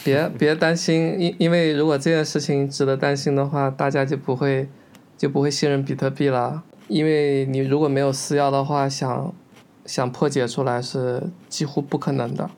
[0.04, 4.68] 别别担心，因因为如果这件事情值得担心的话，大家就不会
[5.16, 6.62] 就不会信任比特币了。
[6.88, 9.32] 因为你如果没有私钥的话，想
[9.86, 12.50] 想破解出来是几乎不可能的。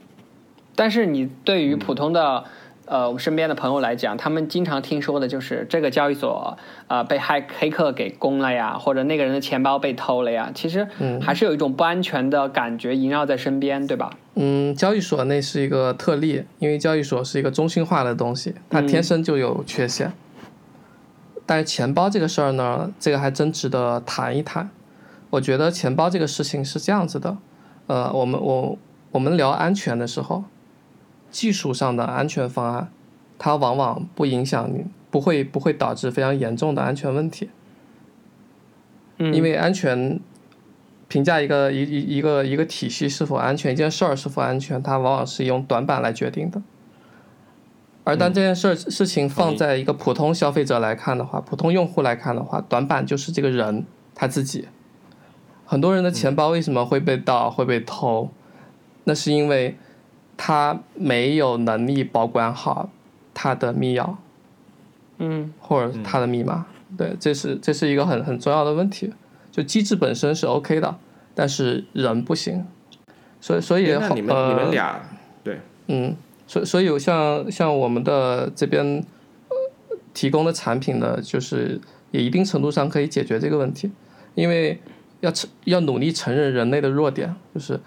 [0.75, 2.45] 但是你对于普通的
[2.87, 6.57] 呃我们身边的朋友来讲，他们经常听说的就是这个交易所
[6.89, 10.87] 呃被黑黑客给攻了呀，或者那个人的钱包被偷了呀，其实
[11.21, 14.11] 还是有一种不安全的感觉萦绕在身边，对吧？
[14.35, 20.13] 嗯，交易所那是一个特例，因为交易所是一个中心化的东西，它天生就有缺陷。
[21.45, 24.69] 但是钱包这个事儿呢，这个还真值得谈一谈。
[25.31, 27.37] 我觉得钱包这个事情是这样子的，
[27.87, 28.79] 呃，我们我
[29.11, 30.45] 我们聊安全的时候，
[31.31, 32.91] 技术上的安全方案，
[33.39, 37.51] 它往往不影响你，不会不会导致非常严重的安全问题。
[39.19, 40.21] 嗯，因为安全
[41.09, 46.63] 评价一个一一一个一个体系是否安全，一件事儿是否安全，它往往是用短板来决定的。
[48.05, 54.69] 而当这件事儿事情放在一个普通消费者来看的话，普通用户来看的话，短板就是这个人他自己。
[55.65, 58.31] 很多人的钱包为什么会被盗、会被偷？
[59.03, 59.77] 那是因为
[60.37, 62.91] 他没有能力保管好
[63.33, 64.15] 他的密钥，
[65.19, 66.67] 嗯或者他的密码。
[66.97, 69.13] 对，这是这是一个很很重要的问题。
[69.51, 70.97] 就机制本身是 OK 的，
[71.35, 72.67] 但是人不行。
[73.41, 75.01] 所以所以那你们、呃你们俩
[75.43, 76.17] 对，嗯，
[76.47, 78.85] 所所以像像我们的这边
[79.49, 79.57] 呃
[80.13, 81.81] 提供的产品呢，就是
[82.11, 83.91] 也一定程度上可以解决这个问题，
[84.35, 84.81] 因为
[85.21, 87.81] 要承要努力承认人类的弱点，就是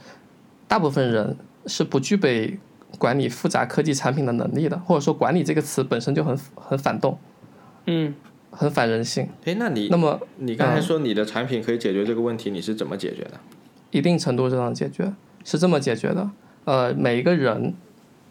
[0.67, 1.35] 大部分人
[1.69, 2.59] 是不具备
[2.97, 7.17] 管理复杂科技产品的能力的，或者说管理这个词本身就很很反动，
[7.85, 8.13] 嗯
[8.51, 9.29] 很反人性。
[9.45, 13.39] 哎，那你那么你刚才嗯说你的产品可以解决这个问题，你是怎么解决的？
[13.91, 15.13] 一定程度上解决，
[15.45, 16.29] 是这么解决的。
[16.65, 17.73] 呃，每一个人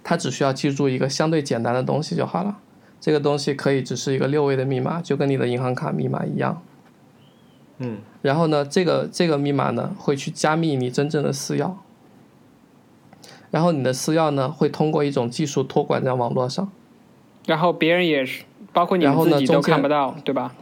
[0.03, 2.59] 他只需要记住一个相对简单的东西就好了。
[3.01, 6.61] 这个东西可以只是一个六位的密码，就跟你的银行卡密码一样。
[7.79, 11.73] 嗯，然后呢，这个这个密码呢会去加密你真正的私钥，
[13.51, 16.71] 然后你的私钥呢会通过一种技术托管在网络上。
[17.47, 20.55] 然后别人也是，包括你然后们自己都呢中间看不到，对吧？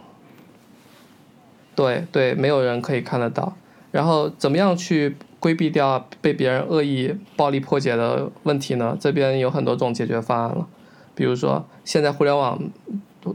[1.74, 3.56] 对对，没有人可以看得到。
[3.90, 8.96] 然后怎么样去规避掉被别人恶意暴力破解的问题呢？
[9.00, 10.66] 这边有很多种解决方案了，
[11.14, 12.58] 比如说现在互联网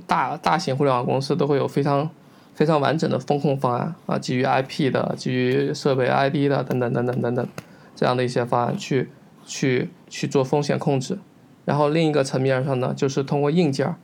[0.08, 2.10] 大大型互联网公司都会有非常
[2.54, 7.48] 非常完整的风控方案啊，基于 IP 的、基于设备 ID 的等等等等等等
[7.96, 9.10] 这样的一些方案去
[9.46, 11.18] 去去做风险控制。
[11.66, 13.96] 然后另一个层面上呢，就是通过硬件儿，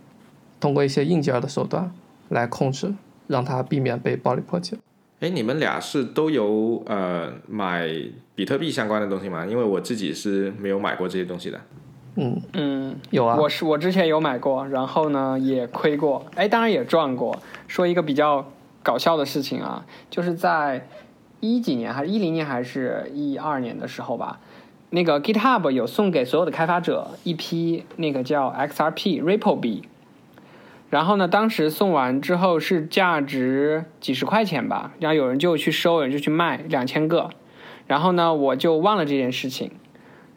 [0.59, 1.91] 通过一些硬件儿的手段
[2.29, 2.93] 来控制，
[3.27, 4.77] 让它避免被暴力破解。
[5.19, 7.89] 哎，你们俩是都有呃买
[8.35, 9.45] 比特币相关的东西吗？
[9.47, 11.59] 因为我自己是没有买过这些东西的。
[12.19, 17.35] 嗯，嗯，有啊，我是我之前有买过，然后呢也亏过，哎，当然也赚过。
[17.67, 18.45] 说一个比较
[18.83, 20.88] 搞笑的事情啊，就是在
[21.39, 24.39] 一几年还是一零年还是一二年的时候吧，
[24.89, 29.83] 那个 GitHub 有送给所有的开发者一批那个叫 XRP Ripple 币，
[30.89, 37.29] 然后呢，当时送完之后是价值几十块钱吧，然后有人就去收，有人就去卖两千个，
[37.85, 39.71] 然后呢，我就忘了这件事情，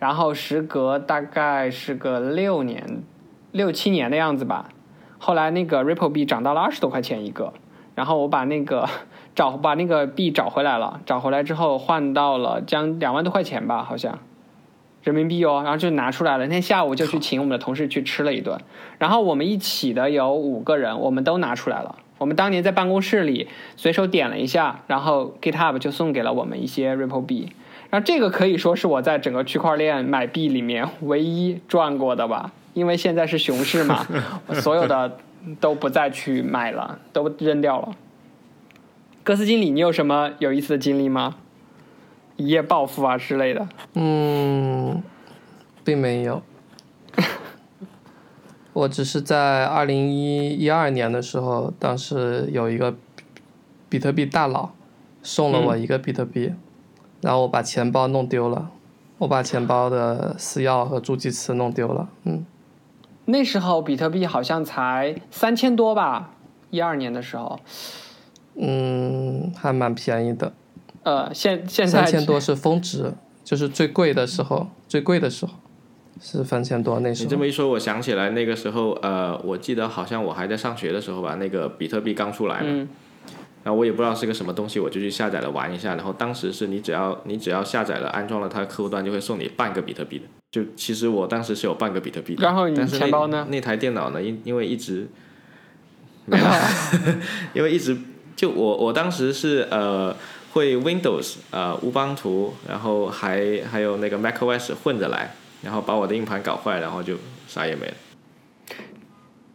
[0.01, 3.05] 然后时隔大概是个六年、
[3.53, 4.71] 六七年的样子吧，
[5.19, 7.53] 后来那个 Ripple 币涨到了二十多块钱一个，
[7.95, 8.89] 然后我把那个
[9.37, 14.19] 找把那个币找回来了，找回来之后换到了将两万多块钱吧，好像。
[15.03, 16.45] 人民币哦，然后就拿出来了。
[16.45, 18.61] 那天下午就去请我们的同事去吃了一顿，
[18.99, 21.97] 然后我们一起的有五个人，我们都拿出来了。
[22.19, 27.51] 我们当年在办公室里随手点了一下，然后 GitHub 就送给了我们一些 Ripple 币。
[27.89, 34.07] 然后这个可以说是我在整个区块链买币里面唯一赚过的吧，因为现在是熊市嘛，
[34.47, 35.17] 我 所有的
[35.61, 37.97] 都不再去买了，都扔掉了。
[39.25, 41.37] 哥斯经理，你有什么有意思的经历吗？
[42.41, 43.69] 一夜暴富啊之类的？
[43.95, 45.03] 嗯，
[45.85, 46.43] 并没有。
[48.73, 52.97] 我只是在二零一一二年的时候，当时有一个
[53.89, 54.71] 比特币大佬
[55.23, 56.55] 送了我一个比特币，
[57.21, 58.71] 然后我把钱包弄丢了，
[59.19, 62.09] 我把钱包的私钥和助记词弄丢了。
[62.25, 62.47] 嗯，
[63.27, 66.31] 那时候比特币好像才三千多吧，
[66.71, 67.59] 一二年的时候，
[68.55, 70.53] 嗯，还蛮便宜的，
[71.03, 73.13] 呃，现现在三千多是峰值，
[73.45, 75.53] 就是最贵的时候，最贵的时候
[76.21, 77.25] 是三千多那时候。
[77.25, 82.89] 你这么一说，我想起来那个时候，呃，我记得好像我还在上学的时候吧，那个比特币刚出来嘛，嗯
[83.63, 85.95] 然后我也不知道是个什么东西，我就去下载了玩一下。
[85.95, 90.25] 然后当时是你只要你只要下载了安装了它的客户端，就会送你半个比特币的。
[90.51, 95.07] 就其实我当时是有半个比特币的，然后你但是那钱包呢那台电脑呢，因因为一直
[96.25, 96.55] 没了，
[97.53, 97.97] 因为一直
[98.35, 100.17] 就我我当时是呃
[100.53, 107.95] 会 Windows 呃乌邦图，然后还还有那个 macOS 混着来，然后把我的硬盘搞坏，然后就啥也没了。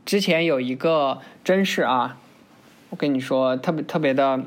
[0.06, 2.18] 之前有一个真事啊，
[2.90, 4.40] 我跟你说，特别特别的，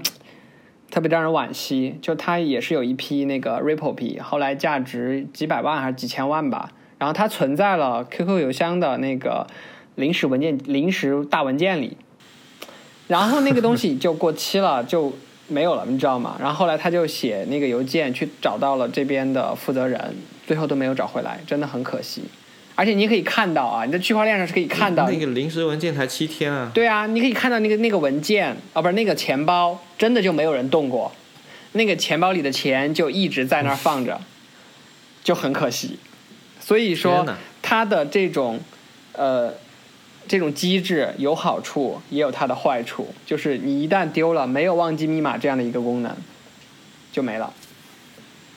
[0.90, 1.99] 特别让人惋惜。
[2.01, 6.70] 就他也是有一批那个 Ripple 币，后来价值几百万还是几千万吧。
[6.99, 9.46] 然后它存在了 QQ 邮箱的那个
[9.94, 11.96] 临时文件、临时大文件里，
[13.07, 15.12] 然后那个东西就过期了，就
[15.49, 16.36] 没有了，你知道吗？
[16.38, 20.14] 然后后来他就写那个邮件去找到了这边的负责人，
[20.46, 22.22] 最后都没有找回来，真的很可惜。
[22.74, 26.70] 而且你可以看到啊，你在区块链上是可以看到那个临时文件才七天啊。
[26.72, 31.11] 对啊，你可以看到那个那个文件啊，不是那个钱包，真的就没有人动过，
[31.72, 34.20] 那个钱包里的钱就一直在那儿放着，
[35.24, 35.99] 就很可惜。
[36.61, 38.61] 所以说天哪，它的这种
[39.14, 39.53] 呃
[40.29, 46.14] 这种机制有好处，也有它的坏处，就是你一旦丢了，没有忘记密码这样的一个功能，
[47.11, 47.53] 就没了。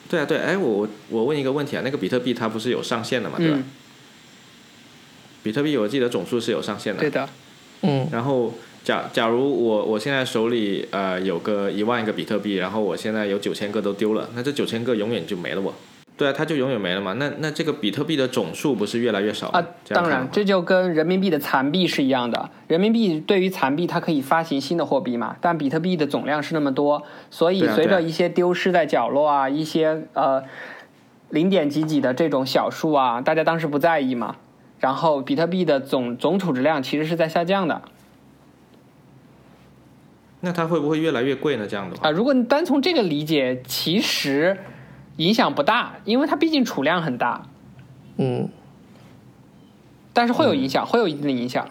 [0.08, 3.56] 对啊，对，哎，我我我问一个问题啊，那个比特币它不是有上限的嘛，对吧？
[3.56, 3.64] 嗯，
[5.42, 7.00] 比特币我记得总数是有上限的。
[7.00, 7.28] 对的。
[7.80, 8.52] 嗯，然后
[8.84, 15.72] 假假如我我现在手里呃有个一万个比特币，然后我现在有九千个都丢了，那这九千个永远就没了不？
[16.22, 17.14] 对啊，它就永远没了嘛。
[17.14, 22.48] 那那这个比特币的总数不是越来越少吗啊，当然，这就跟人民币的残币是一样的。
[22.68, 30.44] 人民币对于残币，它可以发行新的货币嘛，但比特币的总量是那么多，所以随着一些丢失在角落啊，一些呃
[31.30, 34.36] 零点几几的这种小数啊，大家当时不在意嘛。
[34.78, 37.82] 然后比特币的总总储值量其实是在下降的
[40.40, 41.68] 那它会不会越来越贵呢？
[41.68, 44.58] 这样的话啊、，如果你单从这个理解，其实
[45.16, 47.42] 影响不大，因为它毕竟储量很大，
[48.16, 48.48] 嗯，
[50.12, 51.68] 但是会有影响，会有一定的影响。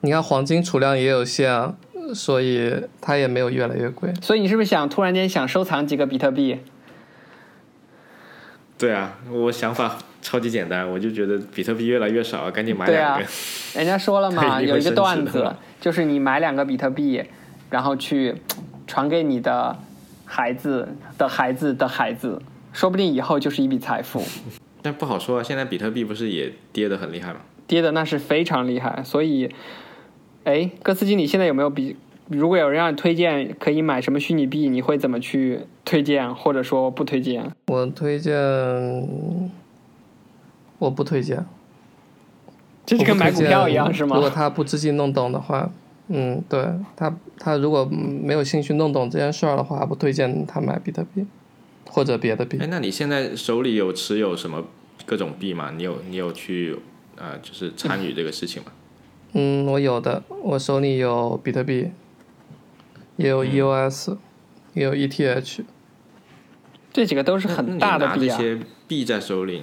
[0.00, 1.74] 你看黄金储量也有限啊，
[2.14, 4.12] 所以它也没有越来越贵。
[4.22, 6.58] 所以你是不是想突然间想收藏几个比特币？
[8.78, 13.32] 对啊，我想法超级简单，我就觉得比特币越来越少，赶紧买对啊两个。
[13.74, 15.50] 人家说了嘛， 有一个段子
[15.80, 17.24] 就是你买两个比特币，
[17.70, 18.36] 然后去
[18.86, 19.76] 传给你的
[20.26, 22.40] 孩子的孩子的孩子，
[22.76, 24.22] 说不定以后就是一笔财富。
[24.82, 27.40] 但不好说啊，现在比特币不是也跌得很厉害吗？
[27.66, 29.50] 跌的那是非常厉害，所以，
[30.44, 31.96] 哎，哥斯基，你现在有没有比？
[32.28, 37.50] 如果有人让你推荐可以买什么虚拟币，你会怎么去推荐，或者说不推荐？
[37.68, 38.34] 我推荐，
[40.78, 41.44] 我不推荐。
[42.84, 44.16] 这就跟买股票一样是吗？
[44.16, 45.70] 如果他不自己弄懂的话，
[46.08, 51.24] 嗯，对他他如果没有兴趣弄懂这件事儿的话，不推荐他买比特币
[51.86, 52.66] 或者别的币哎，。
[52.70, 54.64] 那你现在手里有持有什么
[55.04, 55.72] 各种币吗？
[55.76, 56.76] 你有你有去
[57.16, 58.72] 呃，就是参与这个事情吗？
[59.32, 61.90] 嗯，我有的，我手里有比特币，
[63.16, 64.16] 也有 EOS，、
[64.74, 65.60] 也有 E ETH。
[66.92, 68.36] 这几个都是很大的币啊。
[68.36, 68.58] 拿这些
[68.88, 69.62] 币在手里，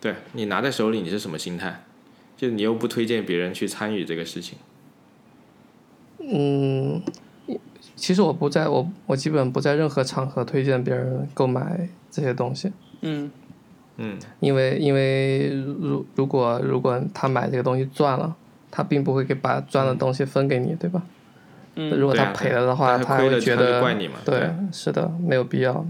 [0.00, 1.84] 对你拿在手里，你是什么心态？
[2.36, 4.58] 就你又不推荐别人去参与这个事情，
[6.20, 7.02] 嗯，
[7.98, 12.72] 其实我不在我我基本不在任何场合推荐别人购买这些东西，
[13.02, 13.30] 嗯，
[13.96, 18.34] 嗯，因为因为如如果如果他买这个东西赚了，
[18.70, 21.02] 他并不会给把赚的东西分给你，对吧？
[21.74, 25.84] 嗯如果他赔了的话，他会觉得怪你嘛对对，是的，没有必要。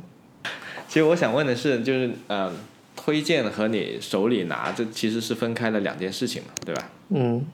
[0.89, 2.51] 其实我想问的是，就是呃，
[2.97, 6.91] 推荐和你手里拿，这其实是分开的两件事情嘛，对吧？
[7.11, 7.47] 嗯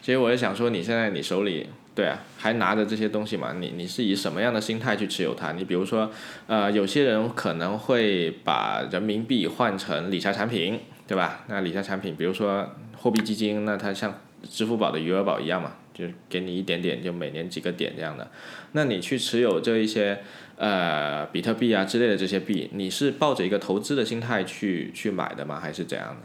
[0.00, 3.52] 其实我也想说，你现在你手里对啊，还拿着这些东西嘛？
[3.60, 5.52] 你你是以什么样的心态去持有它？
[5.52, 6.10] 你比如说，
[6.48, 11.44] 呃，有些人可能会把人民币换成理财产品，对吧？
[11.46, 18.28] 那理财产品，比如说货币基金，那它像支付宝的余额宝一样嘛，就给你一点点，就每年几个点这样的。
[18.72, 20.18] 那你去持有这一些
[20.56, 25.60] 呃比特币啊之类的这些币，你是抱着一个投资的心态去去买的吗？
[25.60, 26.22] 还是怎样的？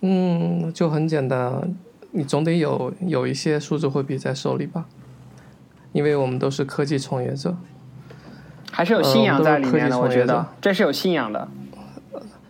[0.00, 1.76] 嗯，就很简单，
[2.12, 4.86] 你总得有有一些数字货币在手里吧，
[5.92, 7.56] 因为我们都是科技从业者。
[8.70, 11.48] 还是有信仰在里面的，呃我觉得这是有信仰的。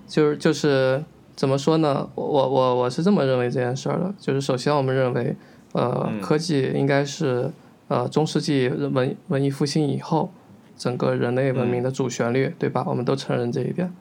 [0.07, 1.03] 就是就是
[1.35, 2.09] 怎么说呢？
[2.15, 5.35] 我我我是这么认为这件事儿的，就是首先我们认为，
[5.73, 7.51] 呃，嗯科技应该是
[7.89, 10.31] 呃中世纪文文艺复兴以后
[10.77, 12.85] 整个人类文明的主旋律，对吧？
[12.87, 13.93] 我们都承认这一点。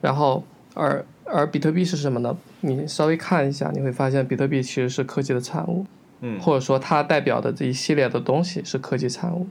[0.00, 0.42] 然后，
[0.74, 2.36] 而而比特币是什么呢？
[2.62, 5.84] 你稍微看一下，你会发现比特币其实是科技的产物，
[6.20, 9.46] 嗯或者说它代表的这一系列的东西是科技产物。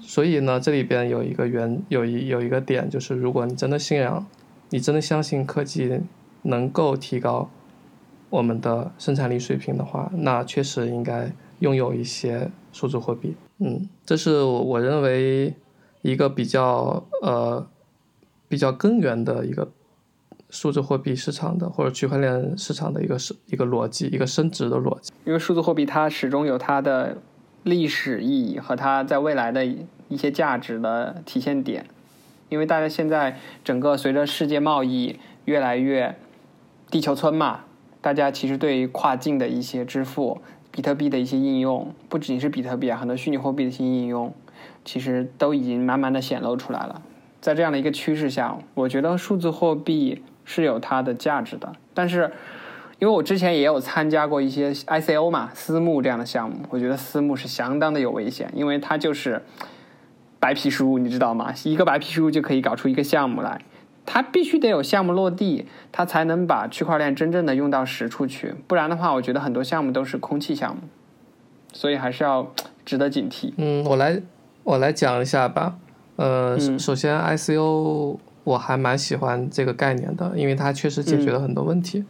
[0.00, 4.26] 所以呢，这里边有一个原有一有一个点，就是如果你真的信仰，
[4.70, 6.00] 你真的相信科技
[6.42, 7.50] 能够提高
[8.30, 13.34] 我们的生产力水平的话，那确实应该拥有一些数字货币。
[13.58, 15.54] 嗯，这是我认为
[16.00, 17.66] 一个比较呃
[18.48, 19.68] 比较根源的一个
[20.50, 25.12] 数字货币市场的或者区块链市场的一个是一个逻辑，一个升值的逻辑。
[25.24, 27.18] 因为数字货币它始终有它的
[27.64, 31.86] 历史意义和它在未来的一些价值的体现点。
[32.48, 36.16] 因为大家现在整个随着世界贸易越来越
[36.90, 37.64] 地球村嘛，
[38.00, 40.40] 大家其实对于跨境的一些支付、
[40.70, 44.32] 比特币的一些应用，不仅是比特币啊，很多虚拟货币的一些应用，
[44.84, 47.02] 其实都已经慢慢的显露出来了。
[47.40, 51.70] 在这样的一个趋势下，我觉得数字货币是有它的价值的。
[51.92, 52.32] 但是，
[52.98, 59.42] 因为我之前也有参加过一些 ICO 嘛、私募这样的项目，我觉得私募是相当的有危险，因为它就是
[60.40, 61.52] 白皮书，你知道吗？
[61.64, 63.60] 一个白皮书就可以搞出一个项目来。
[64.08, 68.54] 它必须得有项目落地，它才能把区块链真正的用到实处去。
[68.68, 70.82] 不然的话，我觉得很多项目都是空气项目，
[71.72, 72.52] 所以还是要
[72.84, 73.52] 值得警惕。
[73.56, 74.22] 嗯，我来
[74.62, 75.74] 我来讲一下吧。
[76.14, 78.16] 呃，首先 ICO
[78.46, 82.04] 我还蛮喜欢这个概念的，因为它确实解决了很多问题。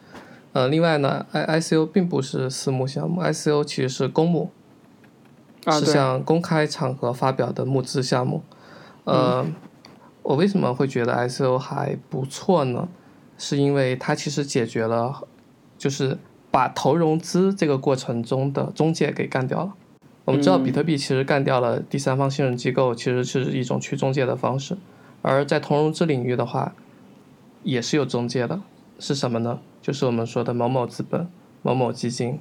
[0.52, 4.50] 呃，另外呢，I ICO 并不是私募项目，ICO 其实是公募，
[5.72, 8.42] 是向公开场合发表的募资项目。
[9.04, 9.44] 呃。
[10.28, 12.88] 我为什么会觉得 ICO 还不错呢？
[13.38, 15.22] 是因为它其实解决了，
[15.78, 16.18] 就是
[16.50, 19.74] 把投融资这个过程中的中介给干掉了。
[20.24, 24.76] 我们知道比特币其实干掉了第三方信任机构，其实是一种去中介的方式。
[25.26, 26.72] 而在投融资领域的话，
[27.64, 28.60] 也是有中介的，
[29.00, 29.58] 是什么呢？
[29.82, 31.28] 就是我们说的某某资本、
[31.62, 32.38] 某某基金，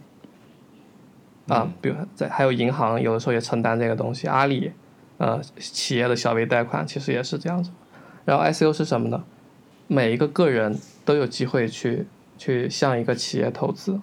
[1.48, 4.72] 啊，比如在还有银行，有的时候也承担这个东西，阿里。
[5.18, 7.72] 呃，企业的小微贷款其实也是这样子，
[8.26, 9.24] 然后 ICO 是什么呢？
[9.88, 12.06] 每一个个人都有机会去
[12.38, 14.02] 去向一个企业投资。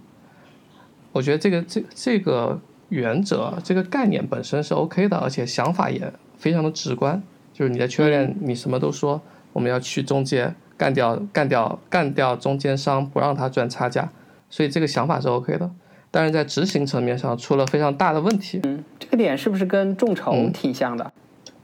[1.12, 2.58] 我觉得这个这这个
[2.88, 7.22] 原则，这个概念本身是 OK 的，而且想法也非常的直观。
[7.52, 9.20] 就是你在区块链，你什么都说
[9.52, 14.10] 我们要去中介，干掉干掉干掉中间商，不让他赚差价，
[14.48, 15.70] 所以这个想法是 OK 的。
[16.10, 18.60] 但是在执行层面上出了非常大的问题。
[18.64, 21.12] 嗯，这个点是不是跟众筹挺像的？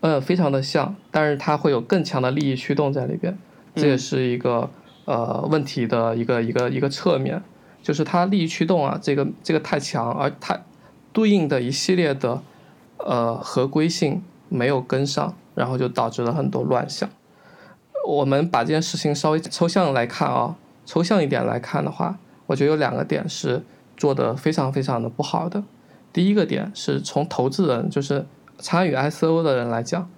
[0.01, 3.37] 呃，非常的像，但是它会有更强的利益驱动在里边，
[3.75, 4.71] 这也是一个
[5.05, 7.43] 呃问题的一个一个一个侧面，
[7.83, 10.59] 就是它利益驱动啊，这个这个太强，而它
[11.13, 12.41] 对应的一系列的
[12.99, 17.09] 呃合规性没有跟上，然后就导致了很多乱象。
[18.07, 23.63] 我们把这件事情稍微抽象来看啊，抽象一点来看的话，我觉得有两个点是。
[23.99, 25.65] 做的非常非常的不好的，
[26.13, 28.25] 第一个点是从投资人，就是
[28.57, 30.09] 参与 ICO 的人来讲，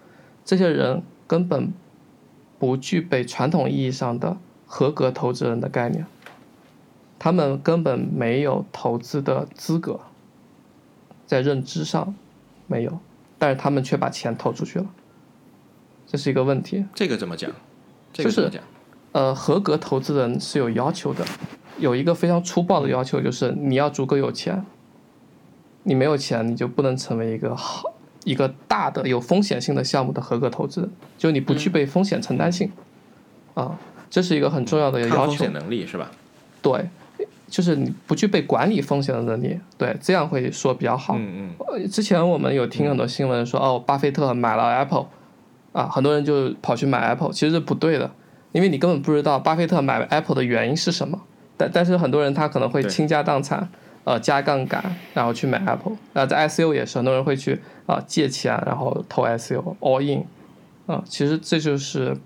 [0.44, 1.72] 这些人根本
[2.58, 6.04] 不具备传统意义上的合格投资人的概念，
[7.18, 10.00] 他们根本没有投资的资格，
[11.26, 12.14] 在认知上
[12.66, 12.98] 没有，
[13.40, 14.86] 但是他们却把钱投出去了，
[16.06, 16.84] 这是一个问题。
[16.94, 17.50] 这个怎么讲？
[18.12, 18.50] 就是
[19.12, 21.24] 呃，合格投资人是有要求的。
[21.78, 24.64] 有一个非常粗暴的要求，就是你要足够有钱。
[25.84, 32.70] 你没有钱，你就不能成为一个好、一个大的有风险性的项目的合格投资人，就你不具备风险承担性。
[33.54, 33.78] 啊，
[34.10, 35.26] 这是一个很重要的要求。
[35.26, 36.10] 风险能力是吧？
[36.60, 36.90] 对，
[37.50, 39.58] 就是你不具备管理风险的能力。
[39.76, 41.16] 对，这样会说比较好。
[41.18, 41.90] 嗯嗯。
[41.90, 45.06] 之前我们有听很多新闻说，哦，巴菲特买了 Apple，
[45.72, 48.10] 啊，很多人就跑去买 Apple，其实是不对的，
[48.52, 51.20] 因为你根本不知道巴菲特买 Apple 的原因是什么。
[51.56, 53.68] 但但是很多人他可能会倾家荡产，
[54.04, 55.96] 呃加杠杆，然后去买 Apple。
[56.14, 60.24] 那在 ICO 也是，很多人会去啊借钱，然后投 ICO all in，
[60.86, 62.16] 啊其实这就是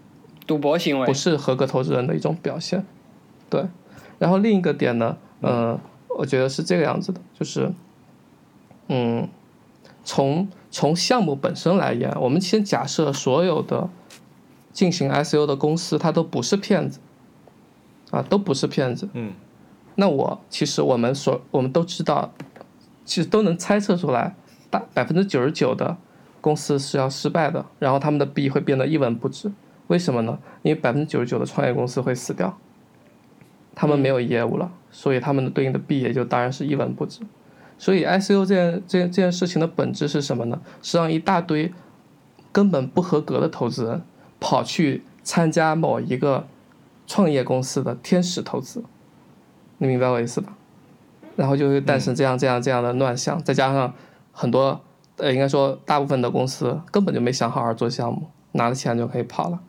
[0.46, 2.84] 赌博行为，不是合格投资人的一种表现。
[3.50, 3.64] 对，
[4.18, 5.78] 然后另一个点呢，嗯，
[6.18, 7.72] 我觉得是这个样子的，就是，
[8.88, 9.28] 嗯，
[10.04, 13.88] 从从项目本身来言，我们先假设所有的
[14.72, 17.00] 进行 ICO 的公司，它都不是骗子。
[18.10, 19.08] 啊，都不是骗子。
[19.14, 19.32] 嗯，
[19.96, 22.32] 那我其实我们所我们都知道，
[23.04, 24.36] 其实都能猜测出来，
[24.70, 25.96] 大百分之九十九的
[26.40, 29.50] 公司是要失败的，然后他们的币会变得一文不值。
[29.88, 30.38] 为什么呢？
[30.62, 32.56] 因为百分之九十九的创业公司会死掉，
[33.74, 37.20] 他们没有业务了，所以他们的对应的币也就当然是一文不值。
[37.78, 40.60] 所以 ICO 这件这件这件事情的本质是什么呢？
[40.82, 41.72] 是让一大堆
[42.52, 44.02] 根本不合格的投资人
[44.38, 46.46] 跑去参加某一个。
[47.06, 48.82] 创业公司的天使投资，
[49.76, 50.56] 你明白我意思吧？
[51.36, 53.92] 然后就会诞生这样这样这样的乱象，再加上
[54.32, 54.80] 很多
[55.18, 59.60] 呃，应该说大部分的公司根本就没想好好做项目，拿了钱就可以跑了。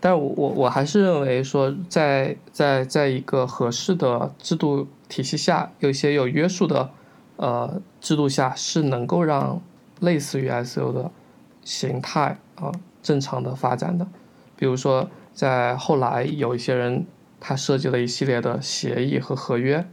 [0.00, 6.90] 但我我我还是认为说，在在在一个合适的制度体系下，有一些有约束的
[7.36, 9.60] 呃制度下，是能够让
[10.00, 11.10] 类似于 ICO 的
[11.62, 12.72] 形态啊
[13.02, 14.06] 正常的发展的，
[14.56, 15.08] 比如说。
[15.32, 17.06] 在后来有一些人
[17.38, 19.86] 他设计了一系列的协议和合约。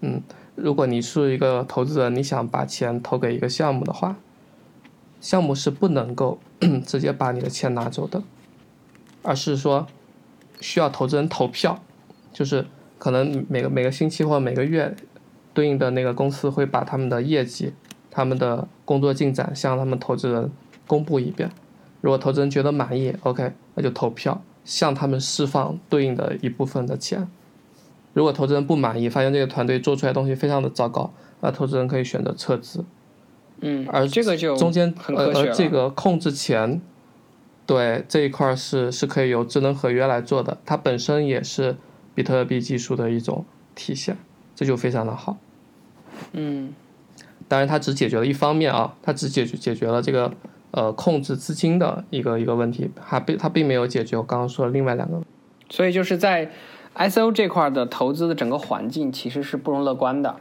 [0.00, 0.22] 嗯，
[0.54, 4.16] 如果你是一个投资人，你想把钱投给一个项目的话，
[5.20, 6.38] 项目是不能够
[6.86, 8.22] 直接把你的钱拿走的，
[9.26, 9.86] 而是说
[10.60, 11.82] 需要投资人投票，
[12.32, 12.64] 就是
[12.96, 14.94] 可能每个每个星期或每个月，
[15.52, 17.72] 对应的那个公司会把他们的业绩、
[18.10, 20.50] 他们的工作进展向他们投资人
[20.86, 21.50] 公布一遍。
[22.00, 27.28] 如果投资人觉得满意，OK，那就投票向他们释放对应的一部分的钱。
[28.12, 32.84] 如果投资人不满意，发现这个团队做出来的东西非常的糟糕，那投资人可以选择撤资。
[33.60, 36.80] 嗯，而这个就中间呃这个控制钱，
[37.66, 41.76] 对这一块儿是是可以由智能合约来做的，它本身也是
[42.14, 43.44] 比特币技术的一种
[43.74, 44.16] 体现，
[44.54, 45.36] 这就非常的好。
[46.32, 46.72] 嗯
[47.48, 50.32] 当然，它只解决了一方面啊，它只解决解决了这个
[50.70, 55.20] 呃控制资金的一个一个问题，还并它并没有解决我刚刚说的另外两个。
[55.68, 56.50] 所以就是在
[56.96, 60.36] ICO 这块的投资的整个环境其实是不容乐观的。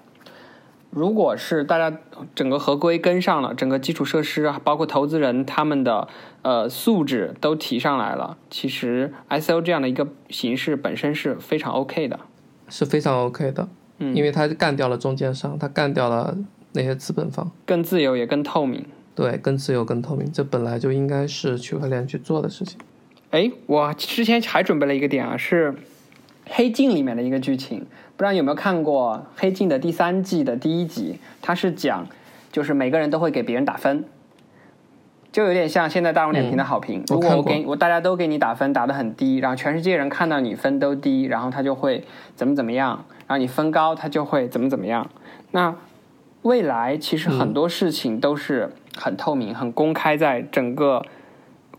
[0.95, 1.97] 如果是大家
[2.33, 6.07] 整个合规跟上了，整个基础设施啊，包括投资人他们的
[6.41, 12.19] 呃素质都提上来了，其实 ICO 这样的一个形式本身是非常 OK 的。
[12.69, 13.67] 是非常 OK 的，
[13.99, 16.35] 嗯因为它干掉了中间商，它干掉了
[16.71, 18.85] 那些资本方，更自由也更透明。
[19.13, 22.79] 对，更自由、更透明，这本来就应该是区块链去做的事情。
[23.31, 25.71] 哎，我之前还准备了一个点啊，是
[26.49, 31.19] 《黑镜》里面的一个剧情，不知道你有没有看过《黑镜》的第三季的第一集？
[31.41, 32.07] 它是讲，
[32.51, 34.05] 就是每个人都会给别人打分，
[35.31, 37.03] 就有点像现在大众点评的好评。
[37.07, 42.03] 如果我给我大家都给你打分，打得很低，然后全世界人看到你分都低，然后他就会
[42.35, 45.09] 怎么怎么样，然后你分高，他就会怎么怎么样。
[45.51, 45.75] 那
[46.43, 51.03] 未来其实很多事情都是很透明、很公开在整个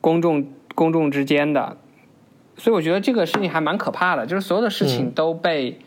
[0.00, 0.44] 公众
[0.74, 1.76] 公众之间的，
[2.56, 5.78] 所以我觉得这个事情还蛮可怕的，就是所有的事情嗯都被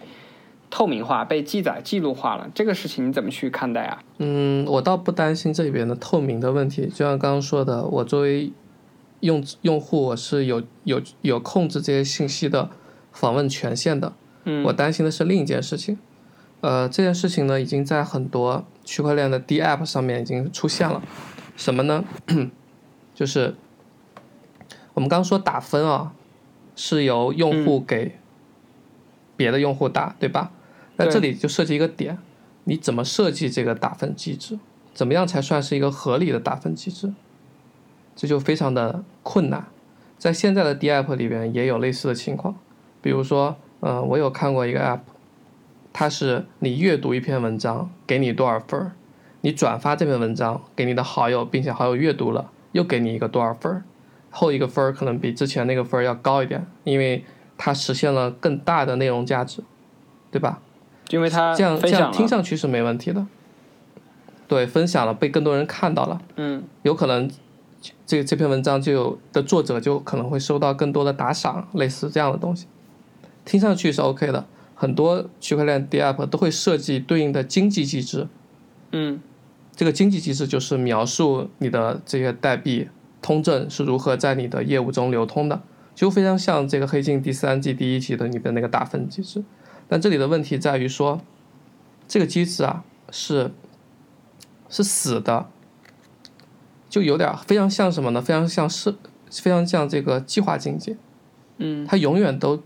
[0.70, 2.47] 透明化、被记载、记录化了。
[2.53, 4.03] 这个事情你怎么去看待啊？
[4.20, 8.51] 嗯，我倒不担心这边的透明的问题，就像刚刚说的，我作为
[9.22, 12.70] 用用户，我是有有有控制这些信息的
[13.11, 14.13] 访问权限的。
[14.45, 15.97] 嗯我担心的是另一件事情，
[16.61, 21.01] 呃，这件事情呢，已经在很多区块链的 D App 上面已经出现了。
[21.57, 22.05] 什么呢？
[23.13, 23.55] 就是
[24.93, 26.13] 我们刚刚说打分啊，
[26.82, 28.15] 是由用户给
[29.36, 30.49] 别的用户打，对吧？
[30.95, 32.17] 那这里就涉及一个点，
[32.63, 34.57] 你怎么设计这个打分机制？
[34.93, 37.13] 怎么样才算是一个合理的打分机制？
[38.15, 39.67] 这就非常的困难。
[40.17, 42.55] 在现在的 D App 里边也有类似的情况，
[43.01, 45.01] 比如说，嗯、我有看过一个 App，
[45.91, 48.93] 它是你阅读一篇文章给你多少分儿，
[49.41, 53.84] 你转发这篇文章给你的好友，并且好友阅读了，又给你一个多少分儿，
[54.30, 57.23] 后一个分儿可能比之前那个分儿要高一点，因为
[57.57, 59.63] 它实现了更大的内容价值，
[60.32, 60.61] 对吧？
[61.09, 63.25] 因为它这样这样听上去是没问题的。
[64.47, 67.30] 对，分享了，被更多人看到了，嗯有可能
[68.05, 72.65] 这这篇文章就有的作者就可能会收到更多的打赏，类似这样的东西，
[73.45, 74.45] 听上去是 OK 的。
[74.75, 78.27] 很多区块链 D App 都会设计对应的经济机制，
[78.91, 79.19] 嗯
[79.75, 82.88] 这个经济机制就是描述你的这些代币
[83.22, 85.61] 通证是如何在你的业务中流通的，
[85.93, 89.43] 就非常像这个黑镜第三季第一集的你的那个打分机制。
[89.88, 91.20] 但这里的问题在于说，
[92.07, 93.51] 这个机制啊是
[94.70, 95.49] 是死的，
[96.89, 98.22] 就有点非常像什么呢？
[98.22, 98.95] 非常像是
[99.32, 100.95] 非常像这个计划经济，
[101.57, 102.61] 嗯它永远都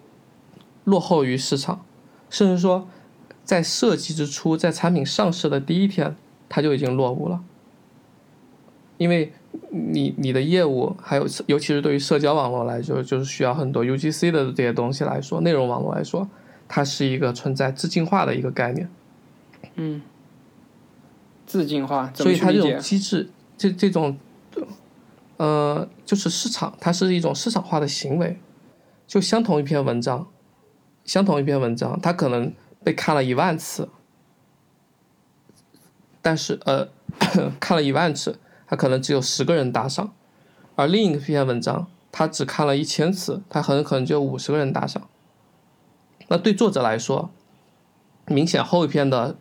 [0.84, 1.86] 落后于市场，
[2.30, 2.88] 甚至说
[3.43, 6.16] 在设计之初，在产品上市的第一天，
[6.49, 7.41] 它就已经落伍了。
[8.97, 9.34] 因为
[9.76, 16.30] 你你的业务还有尤其是对于社交网络来说，就是需要很多 UGC 的这些东西来说，内容网络来说，
[16.67, 18.88] 它是一个存在自进化的一个概念。
[19.76, 20.03] 嗯，
[21.47, 22.80] 自进化所以它这种？
[22.80, 24.15] 机制，这这种，
[25.38, 28.39] 呃，就是市场，它是一种市场化的行为。
[29.07, 30.28] 就相同一篇文章，
[31.03, 32.53] 相同一篇文章，它可能
[32.84, 33.89] 被看了一万次，
[36.21, 36.88] 但是呃，
[37.59, 38.39] 看了一万次，
[38.74, 40.11] 他可能只有十个人打赏，
[40.76, 45.07] 而另一篇文章，他只看了一千次，他很可能就五十个人打赏。
[46.28, 47.30] 那对作者来说，
[48.26, 49.36] 明显后一篇的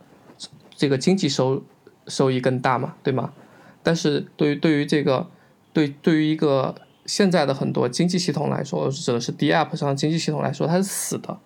[0.75, 1.63] 这个经济收
[2.07, 3.33] 收益更大嘛，对吗？
[3.81, 5.25] 但是对于对于这个
[5.73, 6.75] 对对于一个
[7.07, 11.39] 现在的很多经济系统来说，我指的是 D App 上经济系统来说，它是死的。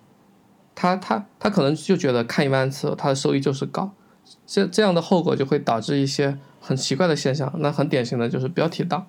[0.74, 3.92] 他他他可能就觉得看一万次，他的收益就是高，
[4.46, 6.38] 这这样的后果就会导致一些
[6.68, 7.50] 很奇怪的现象。
[7.60, 9.06] 那很典型的就是标题党，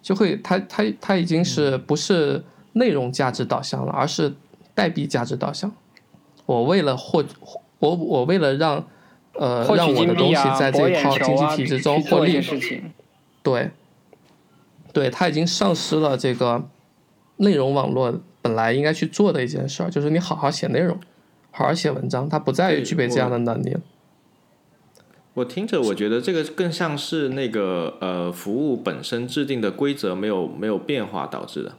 [0.00, 4.34] 就会它它它已经是不是内容价值导向了，而是
[4.74, 5.70] 代币价值导向。
[6.46, 7.22] 我为了获
[7.80, 8.88] 我我为了让
[9.34, 12.40] 呃让我的东西在这博一套经济体制中获利。
[13.42, 13.70] 对，
[14.94, 16.66] 对，它已经丧失了这个
[17.36, 20.98] 内容网络本来应该去做的一件事儿，就是你好好写内容，
[21.50, 23.80] 好好写文章，它不再对具备这样的能力了。
[25.34, 31.72] 我听着，我觉得这个更像是那个呃服务本身制定的规则没有没有变化导致的。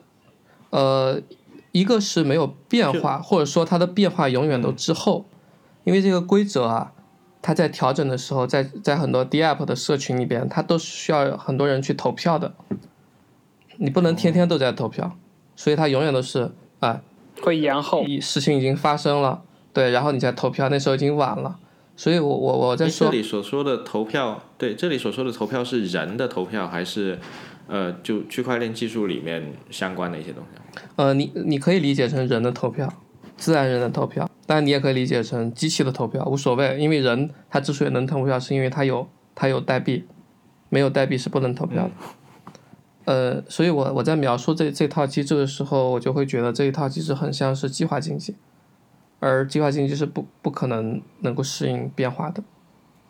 [0.70, 1.22] 呃，
[1.72, 5.26] 一个是没有变化，或者说它的变化永远都滞后，
[5.84, 6.94] 因为这个规则啊，
[7.42, 12.54] 它在调整的时候，在在很多 DApp 的社群里边，它都是需要很多人去投票的，
[13.78, 15.18] 你不能天天都在投票，
[15.56, 17.02] 所以它永远都是啊，
[17.42, 18.04] 会延后。
[18.04, 19.42] 一事情已经发生了，
[19.74, 21.60] 对，然后你再投票，那时候已经晚了，
[22.00, 27.20] 所以我我我在诶说这，里所说的投票，对，这里所说的投票是人的投票，还是
[27.68, 30.80] 呃就区块链技术里面相关的一些东西？
[30.96, 32.88] 呃，你你可以理解成人的投票，
[33.36, 39.06] 自然人的投票，当然你也可以理解成机器的投票，无所谓，因为人他之所以能投票，是因为他有
[39.36, 40.06] 他有代币，
[40.70, 41.92] 没有代币是不能投票的。
[43.04, 48.36] 呃，所以我我在描述这这套机制的时候，我就会觉得这一套机制很像是计划经济，
[49.20, 52.42] 而计划经济是不不可能能够适应变化的，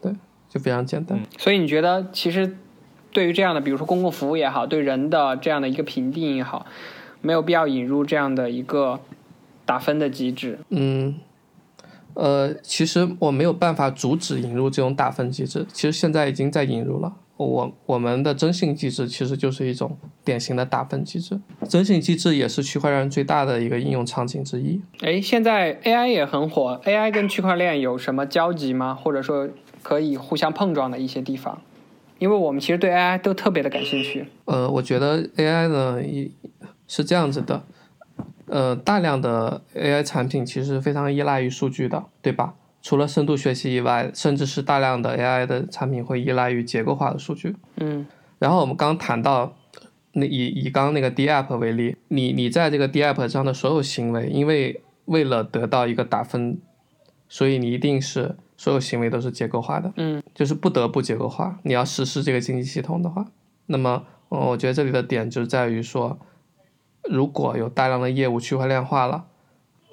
[0.01, 0.13] 对，
[0.49, 1.19] 就非常简单。
[1.37, 2.57] 所以你觉得，其实
[3.11, 6.65] 对于这样的，比如说公共服务也好，对人的这样的一个评定也好，
[7.21, 8.99] 没有必要引入这样的一个
[9.65, 10.59] 打分的机制。
[10.69, 11.15] 嗯，
[12.15, 17.15] 呃，其实我没有办法阻止引入这种打分机制，其实现在已经在引入了。
[17.45, 21.39] 我我们的征信机制其实就是一种典型的打分机制，
[21.69, 24.81] 征信机制也是区块链最大的一个应用场景之一。
[24.99, 28.93] 哎，现在 AI 也很火，AI 跟区块链有什么交集吗？
[28.93, 29.47] 或者说
[29.81, 31.61] 可以互相碰撞的一些地方？
[32.19, 34.25] 因为我们其实对 AI 都特别的感兴趣。
[34.43, 36.29] 呃，我觉得 AI 呢一
[36.89, 37.63] 是这样子的，
[38.47, 42.55] 呃，大量的 AI 产品其实非常依赖于数据的，对吧？
[42.81, 47.55] 除了深度学习以外，甚至是大量的 AI 的产品会依赖于结构化的数据。
[47.77, 48.05] 嗯
[48.39, 49.53] 然后我们刚谈到，
[50.13, 56.57] 那以以刚刚那个 DApp 为例，你你在这个 DApp 上的所有行为，因为为了得到一个打分，
[57.27, 61.59] 所以你一定是所有行为都是结构化的，嗯就是不得不结构化。
[61.63, 63.25] 你要实施这个经济系统的话，
[63.65, 66.17] 那么，呃，我觉得这里的点就在于说，
[67.09, 69.25] 如果有大量的业务区块链化了，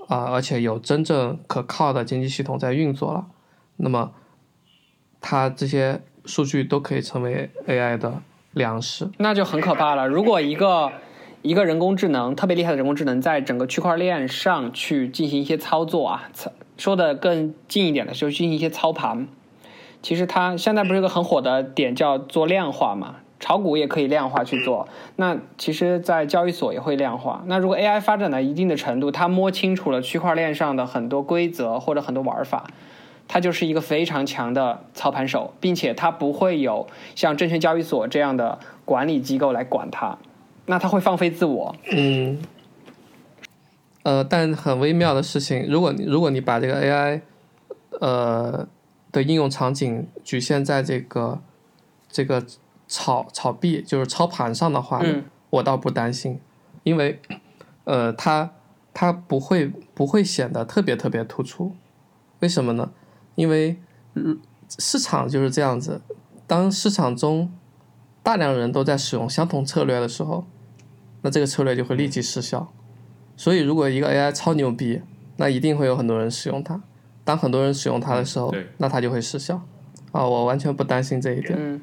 [0.08, 3.26] 啊、而且有真正可靠的经济系统在运作了，
[3.76, 4.12] 那么
[5.20, 8.22] 它这些数据都可以成为 AI 的
[8.52, 9.10] 粮食。
[9.18, 10.06] 那就很可怕了。
[10.06, 10.92] 如果一个
[11.42, 19.26] 一个人工智能特别厉害的人工智能在整个区块链上去进行一些操作啊，操说的更近一点的，就是进行一些操盘。
[20.02, 23.16] 其实它现在不是有个很火的点叫做量化嘛？
[23.38, 24.88] 炒股也可以量化去做。
[25.16, 27.42] 那其实，在交易所也会量化。
[27.46, 32.70] 那如果 AI 发展到一定的程度，它摸清楚了区块链上的很多规则或者很多玩法，
[33.28, 40.18] 它就是一个非常强的操盘手，并且它不会有像证券交易所这样的管理机构来管它，
[40.66, 41.76] 那它会放飞自我。
[41.90, 42.40] 嗯，
[44.02, 47.20] 呃，但很微妙的事情，如果你如果你把这个 AI，
[48.00, 48.66] 呃
[49.12, 51.40] 的应用场景局限在这个
[52.08, 52.44] 这个
[52.88, 56.40] 炒炒币，就是操盘上的话，嗯我倒不担心，
[56.82, 57.20] 因为
[57.84, 58.50] 呃，它
[58.92, 61.74] 它不会不会显得特别特别突出，
[62.40, 62.90] 为什么呢？
[63.34, 63.76] 因为
[64.14, 64.38] 嗯
[64.78, 66.00] 市场就是这样子，
[66.46, 67.52] 当市场中
[68.22, 70.44] 大量人都在使用相同策略的时候，
[71.22, 72.72] 那这个策略就会立即失效。
[73.36, 75.00] 所以，如果一个 AI 超牛逼，
[75.36, 76.80] 那一定会有很多人使用它。
[77.22, 79.60] 当很多人使用它的时候，对那它就会失效。
[80.12, 81.54] 啊，我完全不担心这一点。
[81.56, 81.82] 嗯，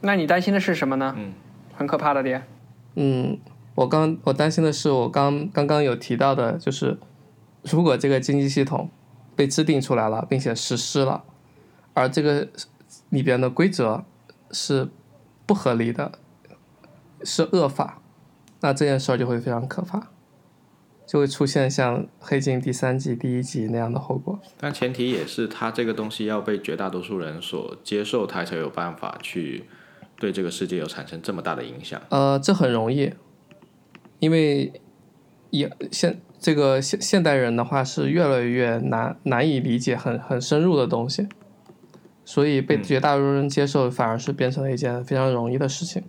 [0.00, 1.14] 那你担心的是什么呢？
[1.16, 1.32] 嗯，
[1.74, 2.46] 很可怕的点。
[2.94, 3.38] 嗯，
[3.74, 6.98] 我刚我担心的是，我刚刚刚有提到的，就是
[7.62, 8.90] 如果这个经济系统
[9.34, 11.24] 被制定出来了，并且实施了，
[11.94, 12.48] 而这个
[13.10, 14.04] 里边的规则
[14.50, 14.88] 是
[15.46, 16.12] 不合理的，
[17.22, 18.00] 是恶法，
[18.60, 20.08] 那这件事儿就会非常可怕，
[21.06, 24.38] 就会出现像《黑镜》第三季第一集那样的后果。
[24.58, 29.64] 但前提也是它这个东西要被绝大多数人所接受，它才有办法去
[30.18, 32.00] 对这个世界有产生这么大的影响。
[32.10, 33.12] 呃，这很容易，
[34.18, 34.72] 因为
[35.50, 41.28] 也现这个现现代人的话是越来越难难以理解很很深入的东西，
[42.24, 46.02] 所以被嗯绝大多数人接受反而是变成了一件非常容易的事情。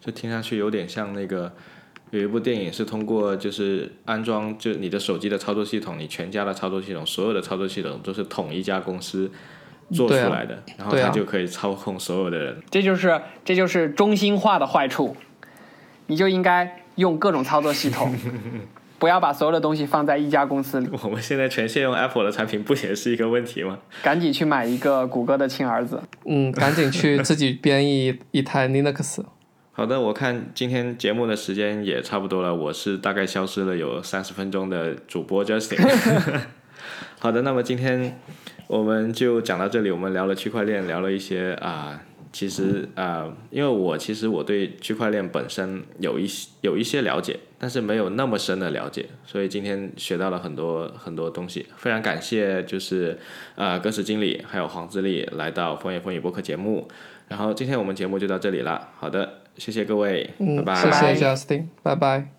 [0.00, 1.52] 这听上去有点像那个
[2.10, 9.30] 有一部电影是通过就是安装就你的手机的操作系统，你全家的操作系统，所有的操作系统都是同一家公司
[9.90, 12.56] 做出来的，然后对啊它就可以操控所有的人。
[12.70, 15.16] 这就是这就是中心化的坏处，
[16.06, 18.14] 你就应该用各种操作系统，
[18.98, 23.78] 不要把所有的东西放在一家公司里， 我们现在全线用 Apple 的产品，不也是一个问题吗？
[24.02, 26.02] 赶紧去买一个谷歌的亲儿子。
[26.24, 29.22] 嗯，赶紧去自己编译一台 Linux。
[29.72, 36.40] 好的，我看今天节目的时间也差不多了，我是大概消失了有三十分钟的主播 Justin。
[37.26, 38.20] 好的，那么今天
[38.68, 42.00] 我们就讲到这里，我们聊了区块链，聊了一些啊。
[42.32, 51.66] 其实啊，因为我其实我对区块链本身有一些有一些了解，但是没有那么深的了解，所以今天学到了很多很多东西。
[51.76, 53.18] 非常感谢就是
[53.56, 56.86] 呃，歌词经理还有黄自立来到风言风语播客节目。
[57.26, 58.86] 然后今天我们节目就到这里了。
[59.00, 60.76] 好的，谢谢各位，拜拜。
[60.76, 62.35] 谢谢 Justin，拜拜。